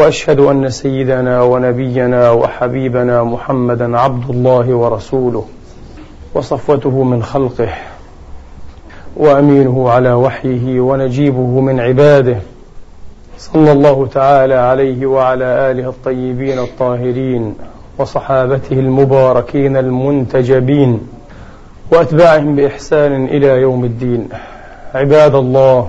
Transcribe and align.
وأشهد 0.00 0.40
أن 0.40 0.70
سيدنا 0.70 1.42
ونبينا 1.42 2.30
وحبيبنا 2.30 3.22
محمدا 3.24 3.98
عبد 3.98 4.30
الله 4.30 4.74
ورسوله 4.74 5.44
وصفوته 6.34 7.02
من 7.02 7.22
خلقه 7.22 7.68
وأمينه 9.16 9.90
على 9.90 10.12
وحيه 10.12 10.80
ونجيبه 10.80 11.60
من 11.60 11.80
عباده. 11.80 12.36
صلى 13.38 13.72
الله 13.72 14.06
تعالى 14.06 14.54
عليه 14.54 15.06
وعلى 15.06 15.44
آله 15.44 15.88
الطيبين 15.88 16.58
الطاهرين 16.58 17.54
وصحابته 17.98 18.72
المباركين 18.72 19.76
المنتجبين 19.76 21.00
وأتباعهم 21.92 22.56
بإحسان 22.56 23.24
إلى 23.24 23.46
يوم 23.46 23.84
الدين. 23.84 24.28
عباد 24.94 25.34
الله 25.34 25.88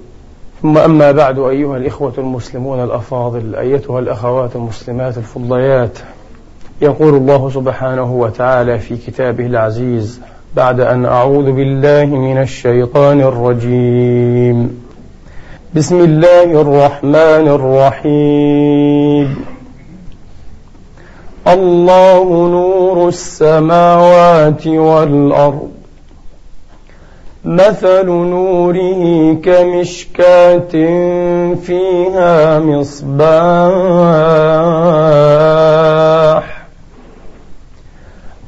ثم 0.61 0.77
أما 0.77 1.11
بعد 1.11 1.39
أيها 1.39 1.77
الإخوة 1.77 2.13
المسلمون 2.17 2.83
الأفاضل 2.83 3.55
أيتها 3.55 3.99
الأخوات 3.99 4.55
المسلمات 4.55 5.17
الفضليات 5.17 5.99
يقول 6.81 7.13
الله 7.15 7.49
سبحانه 7.49 8.13
وتعالى 8.13 8.79
في 8.79 8.97
كتابه 8.97 9.45
العزيز 9.45 10.21
بعد 10.55 10.79
أن 10.79 11.05
أعوذ 11.05 11.51
بالله 11.51 12.05
من 12.05 12.37
الشيطان 12.41 13.21
الرجيم. 13.21 14.83
بسم 15.75 15.99
الله 15.99 16.61
الرحمن 16.61 17.47
الرحيم. 17.47 19.45
الله 21.47 22.23
نور 22.49 23.07
السماوات 23.07 24.67
والأرض. 24.67 25.80
مثل 27.45 28.05
نوره 28.05 29.33
كمشكاة 29.43 30.71
فيها 31.55 32.59
مصباح. 32.59 33.31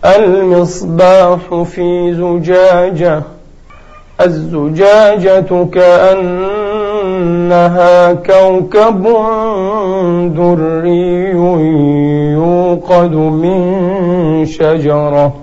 المصباح 0.05 1.63
في 1.63 2.13
زجاجة 2.13 3.21
الزجاجة 4.21 5.65
كأنها 5.73 6.93
كوكب 8.13 9.03
دري 10.35 11.31
يوقد 12.33 13.15
من 13.15 14.45
شجرة. 14.45 15.42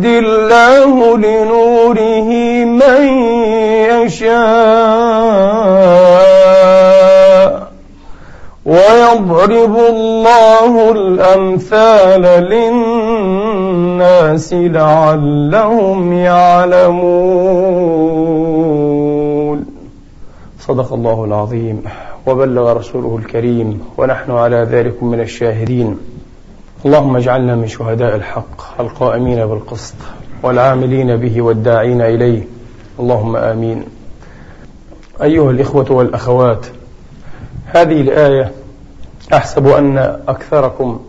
يهدي 0.00 0.18
الله 0.18 1.18
لنوره 1.18 2.30
من 2.64 3.02
يشاء 4.00 4.40
ويضرب 8.66 9.76
الله 9.76 10.92
الأمثال 10.92 12.22
للناس 12.52 14.52
لعلهم 14.52 16.12
يعلمون. 16.12 17.00
صدق 20.60 20.92
الله 20.92 21.24
العظيم. 21.24 21.82
وبلغ 22.26 22.72
رسوله 22.72 23.16
الكريم 23.16 23.80
ونحن 23.98 24.32
على 24.32 24.68
ذلك 24.70 25.02
من 25.02 25.20
الشاهدين. 25.20 25.98
اللهم 26.86 27.16
اجعلنا 27.16 27.56
من 27.56 27.68
شهداء 27.68 28.16
الحق 28.16 28.80
القائمين 28.80 29.46
بالقسط 29.46 29.94
والعاملين 30.42 31.16
به 31.16 31.42
والداعين 31.42 32.00
إليه. 32.00 32.42
اللهم 33.00 33.36
آمين. 33.36 33.84
أيها 35.22 35.50
الإخوة 35.50 35.92
والأخوات 35.92 36.66
هذه 37.66 38.00
الآية 38.00 38.52
أحسب 39.32 39.66
أن 39.66 39.98
أكثركم 40.28 41.00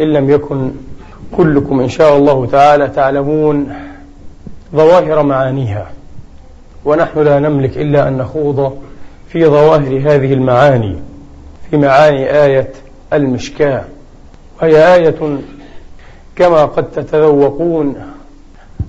إن 0.00 0.06
لم 0.12 0.30
يكن 0.30 0.70
كلكم 1.36 1.80
إن 1.80 1.88
شاء 1.88 2.16
الله 2.16 2.46
تعالى 2.46 2.88
تعلمون 2.88 3.72
ظواهر 4.74 5.22
معانيها. 5.22 5.90
ونحن 6.84 7.18
لا 7.18 7.38
نملك 7.38 7.78
إلا 7.78 8.08
أن 8.08 8.18
نخوض 8.18 8.78
في 9.28 9.46
ظواهر 9.46 9.98
هذه 9.98 10.32
المعاني 10.32 10.96
في 11.70 11.76
معاني 11.76 12.44
آية 12.44 12.68
المشكاة. 13.12 13.84
وهي 14.62 14.94
آية 14.94 15.38
كما 16.36 16.64
قد 16.64 16.90
تتذوقون 16.90 17.94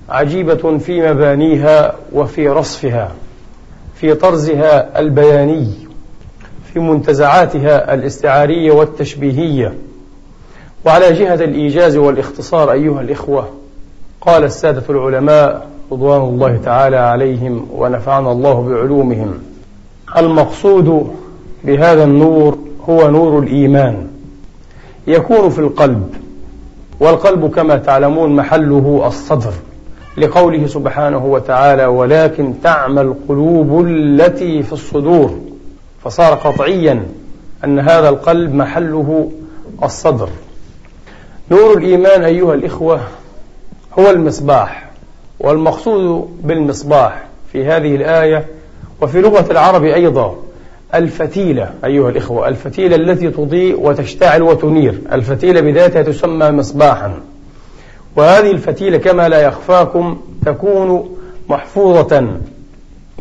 عجيبة 0.08 0.78
في 0.78 1.10
مبانيها 1.10 1.94
وفي 2.12 2.48
رصفها 2.48 3.12
في 3.94 4.14
طرزها 4.14 5.00
البياني 5.00 5.68
في 6.72 6.80
منتزعاتها 6.80 7.94
الاستعارية 7.94 8.72
والتشبيهية. 8.72 9.74
وعلى 10.86 11.12
جهة 11.12 11.34
الإيجاز 11.34 11.96
والإختصار 11.96 12.72
أيها 12.72 13.00
الإخوة 13.00 13.48
قال 14.20 14.44
السادة 14.44 14.82
العلماء 14.90 15.68
رضوان 15.92 16.20
الله 16.20 16.56
تعالى 16.56 16.96
عليهم 16.96 17.68
ونفعنا 17.72 18.32
الله 18.32 18.68
بعلومهم 18.68 19.38
المقصود 20.16 21.10
بهذا 21.64 22.04
النور 22.04 22.58
هو 22.88 23.10
نور 23.10 23.38
الإيمان. 23.38 24.09
يكون 25.06 25.50
في 25.50 25.58
القلب 25.58 26.14
والقلب 27.00 27.50
كما 27.54 27.76
تعلمون 27.76 28.36
محله 28.36 29.02
الصدر 29.06 29.52
لقوله 30.16 30.66
سبحانه 30.66 31.26
وتعالى 31.26 31.86
ولكن 31.86 32.54
تعمى 32.62 33.00
القلوب 33.00 33.86
التي 33.86 34.62
في 34.62 34.72
الصدور 34.72 35.38
فصار 36.04 36.34
قطعيا 36.34 37.06
أن 37.64 37.78
هذا 37.78 38.08
القلب 38.08 38.54
محله 38.54 39.30
الصدر. 39.82 40.28
نور 41.50 41.78
الإيمان 41.78 42.24
أيها 42.24 42.54
الإخوة 42.54 43.00
هو 43.98 44.10
المصباح 44.10 44.90
والمقصود 45.40 46.30
بالمصباح 46.44 47.24
في 47.52 47.64
هذه 47.64 47.96
الآية 47.96 48.46
وفي 49.02 49.20
لغة 49.20 49.50
العرب 49.50 49.84
أيضا 49.84 50.36
الفتيلة 50.94 51.70
أيها 51.84 52.10
الإخوة 52.10 52.48
الفتيلة 52.48 52.96
التي 52.96 53.30
تضيء 53.30 53.80
وتشتعل 53.80 54.42
وتنير. 54.42 54.98
الفتيلة 55.12 55.60
بذاتها 55.60 56.02
تسمى 56.02 56.50
مصباحا. 56.50 57.20
وهذه 58.16 58.50
الفتيلة 58.50 58.98
كما 58.98 59.28
لا 59.28 59.40
يخفاكم 59.40 60.20
تكون 60.46 61.16
محفوظة 61.48 62.20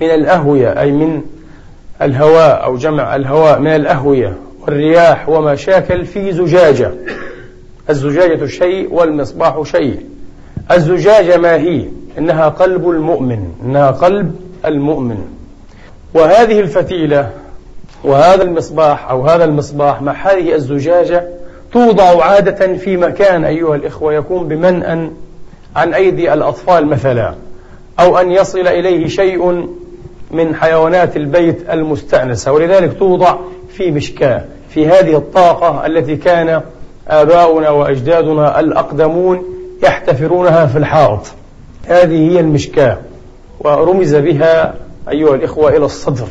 من 0.01 0.09
الأهوية 0.09 0.81
أي 0.81 0.91
من 0.91 1.21
الهواء 2.01 2.63
أو 2.63 2.75
جمع 2.77 3.15
الهواء 3.15 3.59
من 3.59 3.75
الأهوية 3.75 4.37
والرياح 4.61 5.29
وما 5.29 5.55
شاكل 5.55 6.05
في 6.05 6.31
زجاجة. 6.31 6.91
الزجاجة 7.89 8.45
شيء 8.45 8.93
والمصباح 8.93 9.61
شيء. 9.63 9.99
الزجاجة 10.71 11.37
ما 11.37 11.55
هي؟ 11.55 11.85
إنها 12.17 12.49
قلب 12.49 12.89
المؤمن 12.89 13.51
إنها 13.65 13.91
قلب 13.91 14.35
المؤمن. 14.65 15.17
وهذه 16.13 16.59
الفتيلة 16.59 17.29
وهذا 18.03 18.43
المصباح 18.43 19.09
أو 19.09 19.27
هذا 19.27 19.45
المصباح 19.45 20.01
مع 20.01 20.13
هذه 20.13 20.55
الزجاجة 20.55 21.27
توضع 21.73 22.25
عادة 22.25 22.77
في 22.77 22.97
مكان 22.97 23.45
أيها 23.45 23.75
الإخوة 23.75 24.13
يكون 24.13 24.47
بمنأ 24.47 25.11
عن 25.75 25.93
أيدي 25.93 26.33
الأطفال 26.33 26.85
مثلا 26.85 27.33
أو 27.99 28.17
أن 28.17 28.31
يصل 28.31 28.67
إليه 28.67 29.07
شيء 29.07 29.67
من 30.31 30.55
حيوانات 30.55 31.17
البيت 31.17 31.69
المستأنسة 31.69 32.51
ولذلك 32.51 32.99
توضع 32.99 33.35
في 33.69 33.91
مشكاة 33.91 34.43
في 34.69 34.87
هذه 34.87 35.17
الطاقة 35.17 35.85
التي 35.85 36.15
كان 36.15 36.61
آباؤنا 37.07 37.69
وأجدادنا 37.69 38.59
الأقدمون 38.59 39.43
يحتفرونها 39.83 40.65
في 40.65 40.77
الحائط. 40.77 41.21
هذه 41.85 42.31
هي 42.31 42.39
المشكاة 42.39 42.97
ورمز 43.59 44.15
بها 44.15 44.73
أيها 45.09 45.35
الإخوة 45.35 45.69
إلى 45.69 45.85
الصدر. 45.85 46.27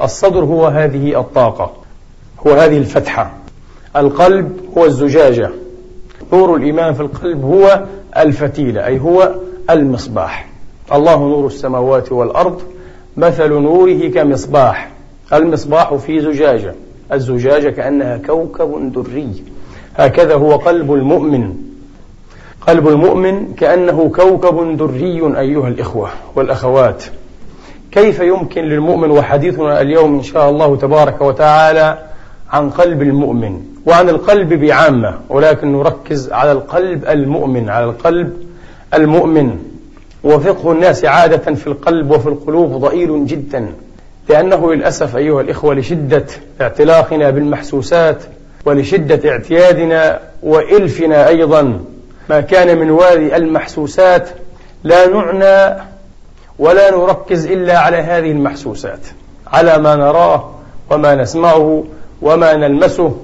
الصدر 0.00 0.44
هو 0.44 0.66
هذه 0.66 1.20
الطاقة 1.20 1.72
هو 2.46 2.52
هذه 2.52 2.78
الفتحة. 2.78 3.32
القلب 3.96 4.60
هو 4.78 4.84
الزجاجة. 4.84 5.50
نور 6.32 6.56
الإيمان 6.56 6.94
في 6.94 7.00
القلب 7.00 7.44
هو 7.44 7.84
الفتيلة 8.16 8.86
أي 8.86 9.00
هو 9.00 9.34
المصباح. 9.70 10.48
الله 10.92 11.18
نور 11.18 11.46
السماوات 11.46 12.12
والأرض 12.12 12.62
مثل 13.16 13.48
نوره 13.48 14.08
كمصباح. 14.08 14.90
المصباح 15.32 15.94
في 15.94 16.20
زجاجة 16.20 16.74
الزجاجة 17.12 17.70
كأنها 17.70 18.16
كوكب 18.16 18.92
دري. 18.92 19.42
هكذا 19.96 20.34
هو 20.34 20.56
قلب 20.56 20.92
المؤمن. 20.92 21.54
قلب 22.66 22.88
المؤمن 22.88 23.54
كأنه 23.54 24.08
كوكب 24.16 24.76
دري 24.76 25.38
أيها 25.40 25.68
الإخوة 25.68 26.10
والأخوات. 26.36 27.04
كيف 27.94 28.20
يمكن 28.20 28.64
للمؤمن 28.64 29.10
وحديثنا 29.10 29.80
اليوم 29.80 30.14
إن 30.14 30.22
شاء 30.22 30.50
الله 30.50 30.76
تبارك 30.76 31.20
وتعالى 31.20 31.98
عن 32.50 32.70
قلب 32.70 33.02
المؤمن 33.02 33.60
وعن 33.86 34.08
القلب 34.08 34.52
بعامة 34.52 35.18
ولكن 35.28 35.72
نركز 35.72 36.32
على 36.32 36.52
القلب 36.52 37.04
المؤمن 37.04 37.68
على 37.68 37.84
القلب 37.84 38.32
المؤمن. 38.94 39.58
وفقه 40.24 40.72
الناس 40.72 41.04
عادة 41.04 41.54
في 41.54 41.66
القلب 41.66 42.10
وفي 42.10 42.26
القلوب 42.26 42.70
ضئيل 42.70 43.26
جدا 43.26 43.66
لأنه 44.28 44.74
للأسف 44.74 45.16
أيها 45.16 45.40
الإخوة 45.40 45.74
لشدة 45.74 46.26
اعتلاقنا 46.60 47.30
بالمحسوسات 47.30 48.22
ولشدة 48.64 49.30
اعتيادنا 49.30 50.20
وإلفنا 50.42 51.28
أيضا 51.28 51.80
ما 52.30 52.40
كان 52.40 52.78
من 52.78 52.90
وادي 52.90 53.36
المحسوسات. 53.36 54.28
لا 54.84 55.08
نعنى 55.08 55.84
ولا 56.58 56.90
نركز 56.90 57.46
إلا 57.46 57.78
على 57.78 57.96
هذه 57.96 58.30
المحسوسات 58.30 59.00
على 59.46 59.78
ما 59.78 59.96
نراه 59.96 60.50
وما 60.90 61.14
نسمعه 61.14 61.84
وما 62.22 62.54
نلمسه 62.54 63.16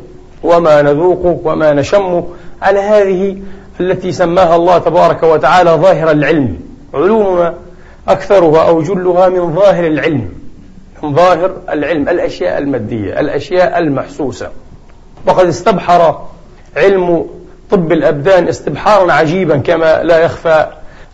وما 0.42 0.82
نذوقه 0.82 1.40
وما 1.44 1.72
نشمه 1.72 2.28
على 2.62 2.80
هذه 2.80 3.36
التي 3.80 4.12
سماها 4.12 4.56
الله 4.56 4.78
تبارك 4.78 5.22
وتعالى 5.22 5.70
ظاهر 5.70 6.10
العلم. 6.10 6.60
علومنا 6.94 7.54
أكثرها 8.08 8.68
أو 8.68 8.82
جلها 8.82 9.28
من 9.28 9.54
ظاهر 9.54 9.86
العلم 9.86 10.28
من 11.02 11.14
ظاهر 11.14 11.52
العلم 11.70 12.08
الأشياء 12.08 12.58
المادية 12.58 13.20
الأشياء 13.20 13.78
المحسوسة. 13.78 14.50
وقد 15.26 15.46
استبحر 15.46 16.20
علم 16.76 17.26
طب 17.70 17.92
الأبدان 17.92 18.48
استبحارا 18.48 19.12
عجيبا 19.12 19.56
كما 19.56 20.02
لا 20.02 20.18
يخفى 20.18 20.66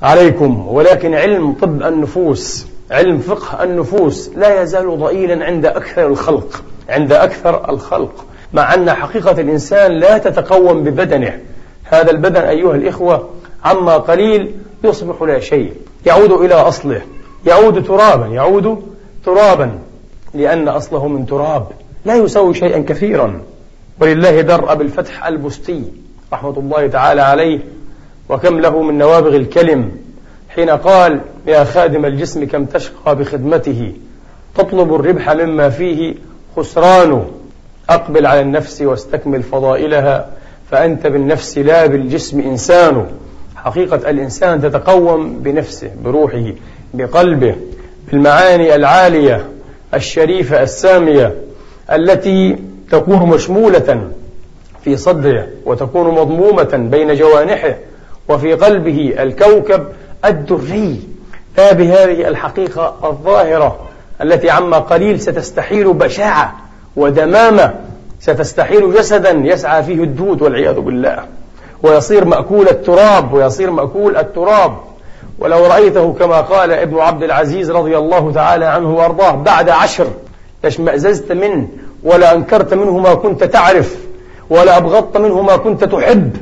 عليكم 0.02 0.68
ولكن 0.68 1.14
علم 1.14 1.52
طب 1.52 1.82
النفوس 1.82 2.66
علم 2.90 3.18
فقه 3.18 3.62
النفوس 3.62 4.30
لا 4.36 4.62
يزال 4.62 4.98
ضئيلا 4.98 5.44
عند 5.44 5.66
أكثر 5.66 6.06
الخلق 6.06 6.62
عند 6.88 7.12
أكثر 7.12 7.70
الخلق 7.70 8.24
مع 8.52 8.74
أن 8.74 8.90
حقيقة 8.90 9.40
الإنسان 9.40 9.92
لا 9.92 10.18
تتقوم 10.18 10.84
ببدنه. 10.84 11.40
هذا 11.84 12.10
البدن 12.10 12.40
أيها 12.40 12.74
الإخوة 12.74 13.28
عما 13.64 13.96
قليل 13.96 14.54
يصبح 14.84 15.22
لا 15.22 15.40
شيء. 15.40 15.72
يعود 16.06 16.32
إلى 16.32 16.54
أصله 16.54 17.00
يعود 17.46 17.84
ترابا 17.84 18.26
يعود 18.26 18.82
ترابا 19.24 19.78
لأن 20.34 20.68
أصله 20.68 21.08
من 21.08 21.26
تراب 21.26 21.66
لا 22.04 22.16
يساوي 22.16 22.54
شيئا 22.54 22.84
كثيرا. 22.88 23.42
ولله 24.00 24.40
در 24.40 24.72
أبي 24.72 24.84
الفتح 24.84 25.26
البستي 25.26 25.84
رحمة 26.32 26.58
الله 26.58 26.86
تعالى 26.86 27.22
عليه 27.22 27.60
وكم 28.28 28.60
له 28.60 28.82
من 28.82 28.98
نوابغ 28.98 29.36
الكلم 29.36 29.92
حين 30.48 30.70
قال 30.70 31.20
يا 31.46 31.64
خادم 31.64 32.04
الجسم 32.04 32.46
كم 32.46 32.64
تشقى 32.64 33.16
بخدمته 33.16 33.92
تطلب 34.54 34.94
الربح 34.94 35.30
مما 35.30 35.70
فيه 35.70 36.14
خسران 36.56 37.24
أقبل 37.90 38.26
على 38.26 38.40
النفس 38.40 38.82
واستكمل 38.82 39.42
فضائلها 39.42 40.30
فأنت 40.70 41.06
بالنفس 41.06 41.58
لا 41.58 41.86
بالجسم 41.86 42.40
إنسان 42.40 43.06
حقيقة 43.56 44.10
الإنسان 44.10 44.62
تتقوم 44.62 45.38
بنفسه 45.38 45.90
بروحه 46.04 46.44
بقلبه 46.94 47.54
بالمعاني 48.12 48.74
العالية 48.74 49.46
الشريفة 49.94 50.62
السامية 50.62 51.34
التي 51.92 52.56
تكون 52.90 53.28
مشمولة 53.28 54.10
في 54.84 54.96
صدره 54.96 55.48
وتكون 55.64 56.14
مضمومة 56.14 56.88
بين 56.90 57.14
جوانحه 57.14 57.74
وفي 58.28 58.54
قلبه 58.54 59.14
الكوكب 59.18 59.86
الدري. 60.24 61.00
لا 61.58 61.72
بهذه 61.72 62.28
الحقيقة 62.28 62.94
الظاهرة 63.04 63.78
التي 64.22 64.50
عما 64.50 64.78
قليل 64.78 65.20
ستستحيل 65.20 65.92
بشاعة 65.92 66.56
ودمامة 66.96 67.74
ستستحيل 68.20 68.94
جسدا 68.94 69.30
يسعى 69.30 69.82
فيه 69.82 70.02
الدود 70.02 70.42
والعياذ 70.42 70.80
بالله. 70.80 71.24
ويصير 71.82 72.24
مأكول 72.24 72.68
التراب 72.68 73.32
ويصير 73.32 73.70
مأكول 73.70 74.16
التراب. 74.16 74.76
ولو 75.38 75.66
رأيته 75.66 76.12
كما 76.12 76.40
قال 76.40 76.72
ابن 76.72 76.98
عبد 76.98 77.22
العزيز 77.22 77.70
رضي 77.70 77.98
الله 77.98 78.32
تعالى 78.32 78.64
عنه 78.64 78.94
وأرضاه 78.94 79.30
بعد 79.30 79.68
عشر 79.68 80.06
لاشمأززت 80.64 81.32
منه 81.32 81.68
ولا 82.02 82.34
أنكرت 82.34 82.74
منه 82.74 82.98
ما 82.98 83.14
كنت 83.14 83.44
تعرف 83.44 83.96
ولا 84.50 84.76
أبغضت 84.76 85.16
منه 85.16 85.42
ما 85.42 85.56
كنت 85.56 85.84
تحب. 85.84 86.36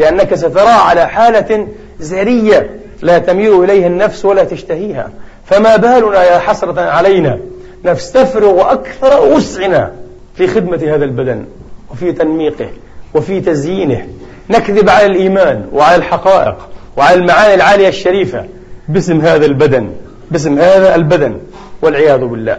لأنك 0.00 0.34
سترى 0.34 0.68
على 0.68 1.08
حالة 1.08 1.68
زرية 2.00 2.70
لا 3.02 3.18
تميل 3.18 3.64
إليها 3.64 3.86
النفس 3.86 4.24
ولا 4.24 4.44
تشتهيها. 4.44 5.10
فما 5.44 5.76
بالنا 5.76 6.24
يا 6.24 6.38
حسرة 6.38 6.80
علينا؟ 6.80 7.38
نستفرغ 7.84 8.72
أكثر 8.72 9.26
وسعنا 9.26 9.92
في 10.34 10.46
خدمة 10.46 10.76
هذا 10.76 11.04
البدن 11.04 11.44
وفي 11.90 12.12
تنميقه 12.12 12.68
وفي 13.14 13.40
تزيينه. 13.40 14.08
نكذب 14.50 14.88
على 14.88 15.06
الإيمان 15.06 15.68
وعلى 15.72 15.96
الحقائق 15.96 16.56
وعلى 16.96 17.16
المعاني 17.16 17.54
العالية 17.54 17.88
الشريفة 17.88 18.44
باسم 18.88 19.20
هذا 19.20 19.46
البدن 19.46 19.90
باسم 20.30 20.58
هذا 20.58 20.94
البدن 20.94 21.38
والعياذ 21.82 22.24
بالله. 22.24 22.58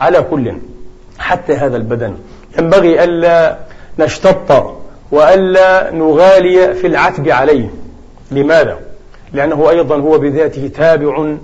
على 0.00 0.22
كل 0.22 0.52
حتى 1.18 1.52
هذا 1.52 1.76
البدن. 1.76 2.14
ينبغي 2.58 3.04
ألا 3.04 3.58
نشتط 3.98 4.77
وألا 5.10 5.90
نغالي 5.90 6.74
في 6.74 6.86
العتب 6.86 7.28
عليه 7.28 7.70
لماذا؟ 8.30 8.78
لأنه 9.32 9.70
أيضا 9.70 9.96
هو 9.96 10.18
بذاته 10.18 10.68
تابع 10.68 11.34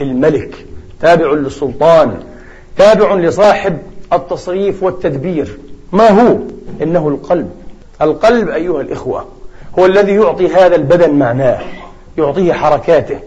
للملك 0.00 0.66
تابع 1.00 1.32
للسلطان 1.32 2.14
تابع 2.76 3.14
لصاحب 3.14 3.78
التصريف 4.12 4.82
والتدبير 4.82 5.58
ما 5.92 6.08
هو؟ 6.08 6.36
إنه 6.82 7.08
القلب 7.08 7.50
القلب 8.02 8.48
أيها 8.48 8.80
الإخوة 8.80 9.26
هو 9.78 9.86
الذي 9.86 10.14
يعطي 10.14 10.48
هذا 10.48 10.76
البدن 10.76 11.10
معناه 11.14 11.60
يعطيه 12.18 12.52
حركاته 12.52 13.18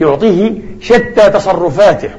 يعطيه 0.00 0.52
شتى 0.80 1.30
تصرفاته 1.30 2.10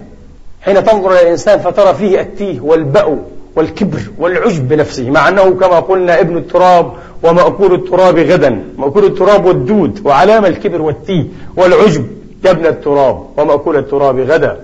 حين 0.61 0.83
تنظر 0.83 1.11
إلى 1.11 1.21
الإنسان 1.21 1.59
فترى 1.59 1.93
فيه 1.93 2.21
التيه 2.21 2.61
والبأو 2.61 3.17
والكبر 3.55 3.99
والعجب 4.17 4.67
بنفسه 4.67 5.09
مع 5.09 5.27
أنه 5.27 5.49
كما 5.49 5.79
قلنا 5.79 6.19
ابن 6.19 6.37
التراب 6.37 6.93
ومأكول 7.23 7.73
التراب 7.73 8.17
غدا. 8.19 8.63
مأكول 8.77 9.05
التراب 9.05 9.45
والدود 9.45 9.99
وعلام 10.05 10.45
الكبر 10.45 10.81
والتيه 10.81 11.25
والعجب. 11.55 12.05
يا 12.45 12.51
ابن 12.51 12.65
التراب 12.65 13.25
ومأكول 13.37 13.77
التراب 13.77 14.19
غدا. 14.19 14.59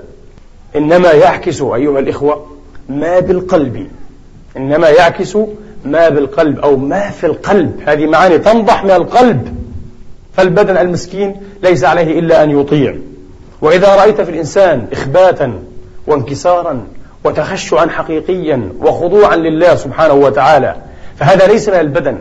إنما 0.76 1.12
يعكس 1.12 1.62
أيها 1.62 2.00
الإخوة 2.00 2.46
ما 2.90 3.20
بالقلب. 3.20 3.88
إنما 4.58 4.90
يعكس 4.90 5.38
ما 5.86 6.10
بالقلب 6.10 6.60
أو 6.60 6.78
ما 6.78 7.10
في 7.10 7.26
القلب. 7.26 7.80
هذه 7.86 8.06
معاني 8.06 8.38
تنضح 8.38 8.84
من 8.84 8.92
القلب. 8.92 9.56
فالبدن 10.38 10.78
المسكين 10.78 11.36
ليس 11.64 11.84
عليه 11.84 12.20
إلا 12.20 12.44
أن 12.44 12.60
يطيع. 12.60 12.96
وإذا 13.62 13.96
رأيت 13.96 14.22
في 14.22 14.32
الإنسان 14.32 14.88
إخباتا 14.92 15.54
وانكسارا 16.08 16.88
وتخشعا 17.24 17.88
حقيقيا 17.88 18.70
وخضوعا 18.82 19.36
لله 19.36 19.76
سبحانه 19.76 20.14
وتعالى 20.14 20.76
فهذا 21.20 21.48
ليس 21.48 21.70
من 21.70 21.80
البدن. 21.80 22.18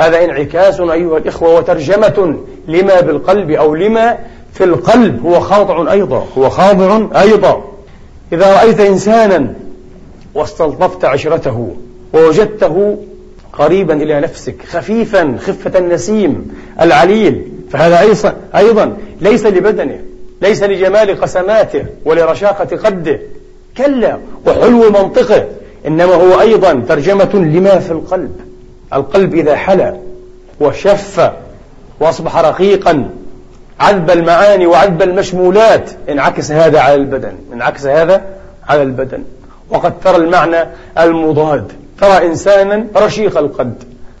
هذا 0.00 0.24
انعكاس 0.24 0.80
أيها 0.80 1.18
الإخوة 1.18 1.54
وترجمة 1.54 2.36
لما 2.68 3.00
بالقلب 3.00 3.50
أو 3.50 3.74
لما 3.74 4.18
في 4.52 4.64
القلب. 4.64 5.26
هو 5.26 5.40
خاضع 5.40 5.92
أيضا 5.92 6.26
هو 6.38 6.50
خاضع 6.50 7.20
أيضا. 7.20 7.64
إذا 8.32 8.54
رأيت 8.54 8.80
إنسانا 8.80 9.54
واستلطفت 10.34 11.04
عشرته 11.04 11.76
ووجدته 12.14 12.98
قريبا 13.52 13.94
إلى 13.94 14.20
نفسك 14.20 14.56
خفيفا 14.68 15.36
خفة 15.38 15.78
النسيم 15.78 16.54
العليل 16.80 17.52
فهذا 17.70 18.00
أيضا, 18.54 18.96
ليس 19.20 19.46
لبدنه 19.46 20.00
ليس 20.42 20.62
لجمال 20.62 21.20
قسماته 21.20 21.84
ولرشاقة 22.04 22.76
قده. 22.76 23.20
كلا 23.76 24.18
وحلو 24.46 24.90
منطقه. 24.90 25.46
إنما 25.86 26.14
هو 26.14 26.40
أيضا 26.40 26.84
ترجمة 26.88 27.30
لما 27.34 27.78
في 27.78 27.90
القلب. 27.90 28.49
القلب 28.94 29.34
إذا 29.34 29.56
حلى 29.56 29.96
وشف 30.60 31.30
وأصبح 32.00 32.36
رقيقا 32.36 33.10
عذب 33.80 34.10
المعاني 34.10 34.66
وعذب 34.66 35.02
المشمولات 35.02 35.90
انعكس 36.08 36.52
هذا 36.52 36.80
على 36.80 36.94
البدن 36.94 37.32
انعكس 37.52 37.86
هذا 37.86 38.22
على 38.68 38.82
البدن 38.82 39.22
وقد 39.70 40.00
ترى 40.00 40.16
المعنى 40.16 40.68
المضاد 40.98 41.72
ترى 42.00 42.26
إنسانا 42.26 42.86
رشيق 42.96 43.38
القد 43.38 43.74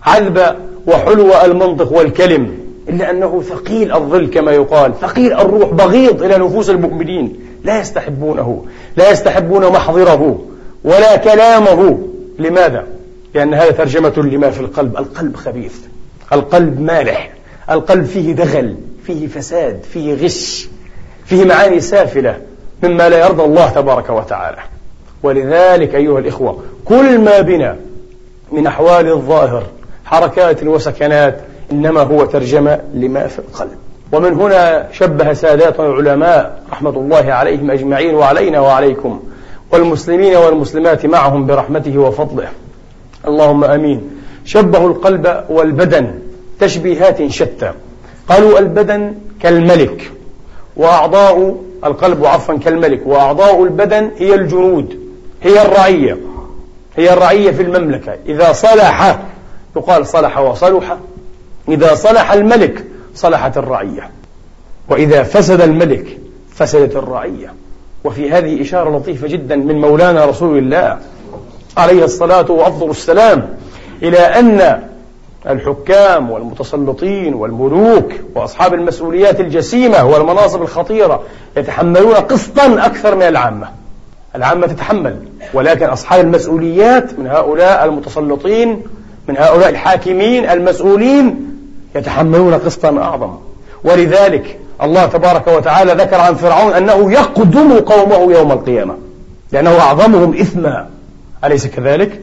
عذب 0.06 0.56
وحلو 0.86 1.34
المنطق 1.44 1.92
والكلم 1.92 2.58
إلا 2.88 3.10
أنه 3.10 3.42
ثقيل 3.42 3.92
الظل 3.92 4.30
كما 4.30 4.52
يقال 4.52 4.92
ثقيل 5.00 5.32
الروح 5.32 5.70
بغيض 5.70 6.22
إلى 6.22 6.38
نفوس 6.38 6.70
المؤمنين 6.70 7.40
لا 7.64 7.80
يستحبونه 7.80 8.64
لا 8.96 9.10
يستحبون 9.10 9.66
محضره 9.66 10.38
ولا 10.84 11.16
كلامه 11.16 11.98
لماذا؟ 12.38 12.84
لأن 13.34 13.54
هذا 13.54 13.70
ترجمة 13.70 14.12
لما 14.16 14.50
في 14.50 14.60
القلب. 14.60 14.96
القلب 14.96 15.36
خبيث. 15.36 15.74
القلب 16.32 16.80
مالح. 16.80 17.30
القلب 17.70 18.04
فيه 18.04 18.32
دغل 18.32 18.76
فيه 19.06 19.26
فساد 19.26 19.82
فيه 19.92 20.14
غش 20.14 20.68
فيه 21.24 21.44
معاني 21.44 21.80
سافلة 21.80 22.36
مما 22.82 23.08
لا 23.08 23.26
يرضى 23.26 23.44
الله 23.44 23.70
تبارك 23.70 24.10
وتعالى. 24.10 24.58
ولذلك 25.22 25.94
أيها 25.94 26.18
الإخوة 26.18 26.62
كل 26.84 27.18
ما 27.18 27.40
بنا 27.40 27.76
من 28.52 28.66
أحوال 28.66 29.08
الظاهر 29.12 29.62
حركات 30.04 30.64
وسكنات 30.64 31.40
إنما 31.72 32.00
هو 32.00 32.24
ترجمة 32.24 32.80
لما 32.94 33.26
في 33.26 33.38
القلب. 33.38 33.78
ومن 34.12 34.32
هنا 34.32 34.88
شبه 34.92 35.32
سادات 35.32 35.80
العلماء 35.80 36.62
رحمة 36.72 36.90
الله 36.90 37.32
عليهم 37.32 37.70
أجمعين 37.70 38.14
وعلينا 38.14 38.60
وعليكم 38.60 39.22
والمسلمين 39.72 40.36
والمسلمات 40.36 41.06
معهم 41.06 41.46
برحمته 41.46 41.98
وفضله. 41.98 42.48
اللهم 43.28 43.64
آمين. 43.64 44.10
شبهوا 44.44 44.88
القلب 44.88 45.44
والبدن 45.48 46.14
تشبيهات 46.60 47.26
شتى. 47.26 47.72
قالوا 48.28 48.58
البدن 48.58 49.14
كالملك 49.40 50.12
وأعضاء 50.76 51.56
القلب 51.84 52.24
عفوا 52.24 52.58
كالملك 52.58 53.06
وأعضاء 53.06 53.62
البدن 53.64 54.10
هي 54.16 54.34
الجنود 54.34 54.98
هي 55.42 55.62
الرعية 55.62 56.16
هي 56.96 57.12
الرعية 57.12 57.50
في 57.50 57.62
المملكة. 57.62 58.16
إذا 58.26 58.52
صلح 58.52 59.18
يقال 59.76 60.06
صلح 60.06 60.38
وصلح. 60.38 60.96
إذا 61.68 61.94
صلح 61.94 62.32
الملك 62.32 62.84
صلحت 63.14 63.58
الرعية. 63.58 64.10
وإذا 64.88 65.22
فسد 65.22 65.60
الملك 65.60 66.18
فسدت 66.54 66.96
الرعية. 66.96 67.54
وفي 68.04 68.30
هذه 68.30 68.62
إشارة 68.62 68.98
لطيفة 68.98 69.28
جدا 69.28 69.56
من 69.56 69.80
مولانا 69.80 70.24
رسول 70.24 70.58
الله 70.58 70.98
عليه 71.76 72.04
الصلاة 72.04 72.50
وأفضل 72.50 72.90
السلام 72.90 73.48
إلى 74.02 74.18
أن 74.18 74.82
الحكام 75.48 76.30
والمتسلطين 76.30 77.34
والملوك 77.34 78.12
وأصحاب 78.34 78.74
المسؤوليات 78.74 79.40
الجسيمة 79.40 80.04
والمناصب 80.04 80.62
الخطيرة 80.62 81.22
يتحملون 81.56 82.14
قسطا 82.14 82.86
أكثر 82.86 83.14
من 83.14 83.22
العامة. 83.22 83.68
العامة 84.36 84.66
تتحمل 84.66 85.16
ولكن 85.54 85.86
أصحاب 85.86 86.20
المسؤوليات 86.24 87.18
من 87.18 87.26
هؤلاء 87.26 87.84
المتسلطين 87.84 88.82
من 89.28 89.36
هؤلاء 89.36 89.68
الحاكمين 89.68 90.50
المسؤولين 90.50 91.56
يتحملون 91.94 92.54
قسطا 92.54 92.98
أعظم. 92.98 93.34
ولذلك 93.84 94.58
الله 94.82 95.06
تبارك 95.06 95.48
وتعالى 95.48 95.92
ذكر 95.92 96.20
عن 96.20 96.34
فرعون 96.34 96.72
أنه 96.72 97.12
يقدم 97.12 97.72
قومه 97.72 98.32
يوم 98.32 98.52
القيامة 98.52 98.94
لأنه 99.52 99.80
أعظمهم 99.80 100.34
إثما. 100.34 100.88
أليس 101.44 101.66
كذلك؟ 101.66 102.20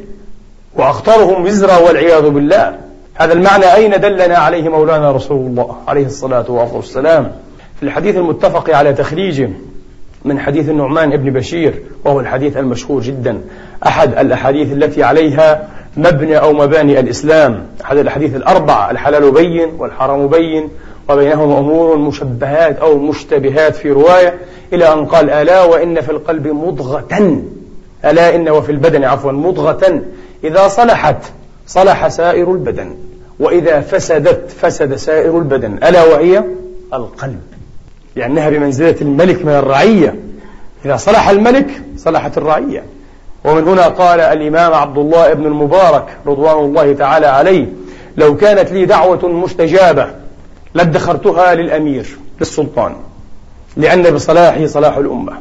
وأخطرهم 0.76 1.46
وزرا 1.46 1.78
والعياذ 1.78 2.30
بالله. 2.30 2.78
هذا 3.16 3.34
المعنى 3.34 3.74
أين 3.74 3.92
دلنا 4.02 4.38
عليه 4.38 4.70
مولانا 4.70 5.12
رسول 5.12 5.38
الله 5.38 5.76
عليه 5.88 6.06
الصلاة 6.06 6.52
والسلام؟ 6.52 7.32
في 7.78 7.84
الحديث 7.84 8.16
المتفق 8.16 8.76
على 8.76 8.94
تخريجه 8.94 9.50
من 10.26 10.40
حديث 10.40 10.70
النعمان 10.70 11.18
بن 11.18 11.34
بشير 11.34 11.74
وهو 12.06 12.20
الحديث 12.20 12.58
المشهور 12.58 13.02
جدا. 13.02 13.42
أحد 13.86 14.18
الأحاديث 14.18 14.74
التي 14.74 15.04
عليها 15.04 15.68
مبنى 15.98 16.38
أو 16.38 16.54
مباني 16.54 17.00
الإسلام. 17.00 17.66
أحد 17.84 17.98
الأحاديث 17.98 18.36
الأربعة 18.36 18.92
الحلال 18.92 19.32
بين 19.32 19.70
والحرام 19.78 20.28
بين 20.28 20.70
وبينهما 21.10 21.60
أمور 21.60 21.98
مشبهات 21.98 22.80
أو 22.80 22.98
مشتبهات 22.98 23.76
في 23.76 23.92
رواية 23.92 24.34
إلى 24.74 24.94
أن 24.94 25.06
قال 25.06 25.30
ألا 25.30 25.64
وإن 25.64 26.02
في 26.02 26.12
القلب 26.12 26.48
مضغة. 26.48 27.08
ألا 28.06 28.36
إن 28.36 28.50
وفي 28.50 28.72
البدن 28.72 29.04
عفوا 29.04 29.32
مضغة. 29.32 30.02
إذا 30.44 30.68
صلحت 30.68 31.18
صلح 31.68 32.08
سائر 32.08 32.52
البدن. 32.52 32.96
وإذا 33.40 33.82
فسدت 33.82 34.52
فسد 34.62 34.96
سائر 34.96 35.38
البدن. 35.38 35.74
ألا 35.84 36.04
وهي؟ 36.04 36.44
القلب. 36.94 37.42
لأنها 38.16 38.50
بمنزلة 38.50 38.96
الملك 39.02 39.46
من 39.46 39.52
الرعية. 39.52 40.16
إذا 40.86 40.96
صلح 40.96 41.30
الملك 41.30 41.68
صلحت 41.98 42.38
الرعية. 42.38 42.84
ومن 43.44 43.68
هنا 43.68 43.88
قال 43.88 44.20
الإمام 44.20 44.74
عبد 44.74 44.98
الله 44.98 45.34
بن 45.34 45.46
المبارك 45.46 46.06
رضوان 46.28 46.66
الله 46.66 46.94
تعالى 46.94 47.28
عليه 47.28 47.68
لو 48.18 48.36
كانت 48.36 48.72
لي 48.72 48.86
دعوة 48.86 49.28
مستجابة 49.28 50.08
لادخرتها 50.74 51.56
للأمير 51.56 52.18
للسلطان. 52.40 52.96
لأن 53.78 54.12
بصلاحه 54.12 54.66
صلاح 54.66 54.98
الأمة. 54.98 55.34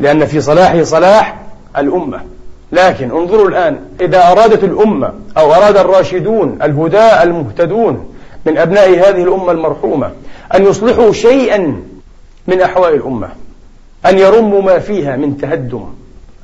لأن 0.00 0.26
في 0.26 0.40
صلاحه 0.40 0.82
صلاح 0.82 1.43
الأمة. 1.78 2.20
لكن 2.72 3.10
انظروا 3.10 3.48
الآن 3.48 3.78
إذا 4.00 4.32
أرادت 4.32 4.64
الأمة 4.64 5.12
أو 5.36 5.54
أراد 5.54 5.76
الراشدون 5.76 6.58
الهداة 6.62 7.22
المهتدون 7.22 8.06
من 8.46 8.58
أبناء 8.58 8.90
هذه 8.90 9.22
الأمة 9.22 9.52
المرحومة 9.52 10.10
أن 10.54 10.64
يصلحوا 10.64 11.12
شيئا 11.12 11.82
من 12.46 12.60
أحوال 12.60 12.94
الأمة 12.94 13.28
أن 14.06 14.18
يرموا 14.18 14.62
ما 14.62 14.78
فيها 14.78 15.16
من 15.16 15.36
تهدم 15.36 15.84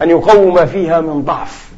أن 0.02 0.10
يقووا 0.10 0.52
ما 0.52 0.64
فيها 0.64 1.00
من 1.00 1.22
ضعف 1.22 1.70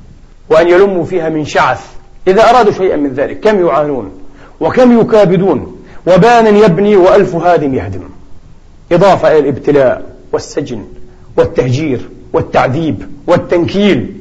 وأن 0.50 0.68
يلموا 0.68 1.04
فيها 1.04 1.28
من 1.28 1.44
شعث. 1.44 1.86
إذا 2.28 2.50
أرادوا 2.50 2.72
شيئا 2.72 2.96
من 2.96 3.12
ذلك 3.12 3.40
كم 3.40 3.66
يعانون؟ 3.66 4.10
وكم 4.60 5.00
يكابدون؟ 5.00 5.76
وبانا 6.06 6.48
يبني 6.48 6.96
وألف 6.96 7.34
هادم 7.34 7.74
يهدم. 7.74 8.02
إضافة 8.92 9.28
إلى 9.28 9.38
الابتلاء 9.38 10.04
والسجن 10.32 10.84
والتهجير. 11.36 12.08
والتعذيب 12.32 13.02
والتنكيل 13.26 14.16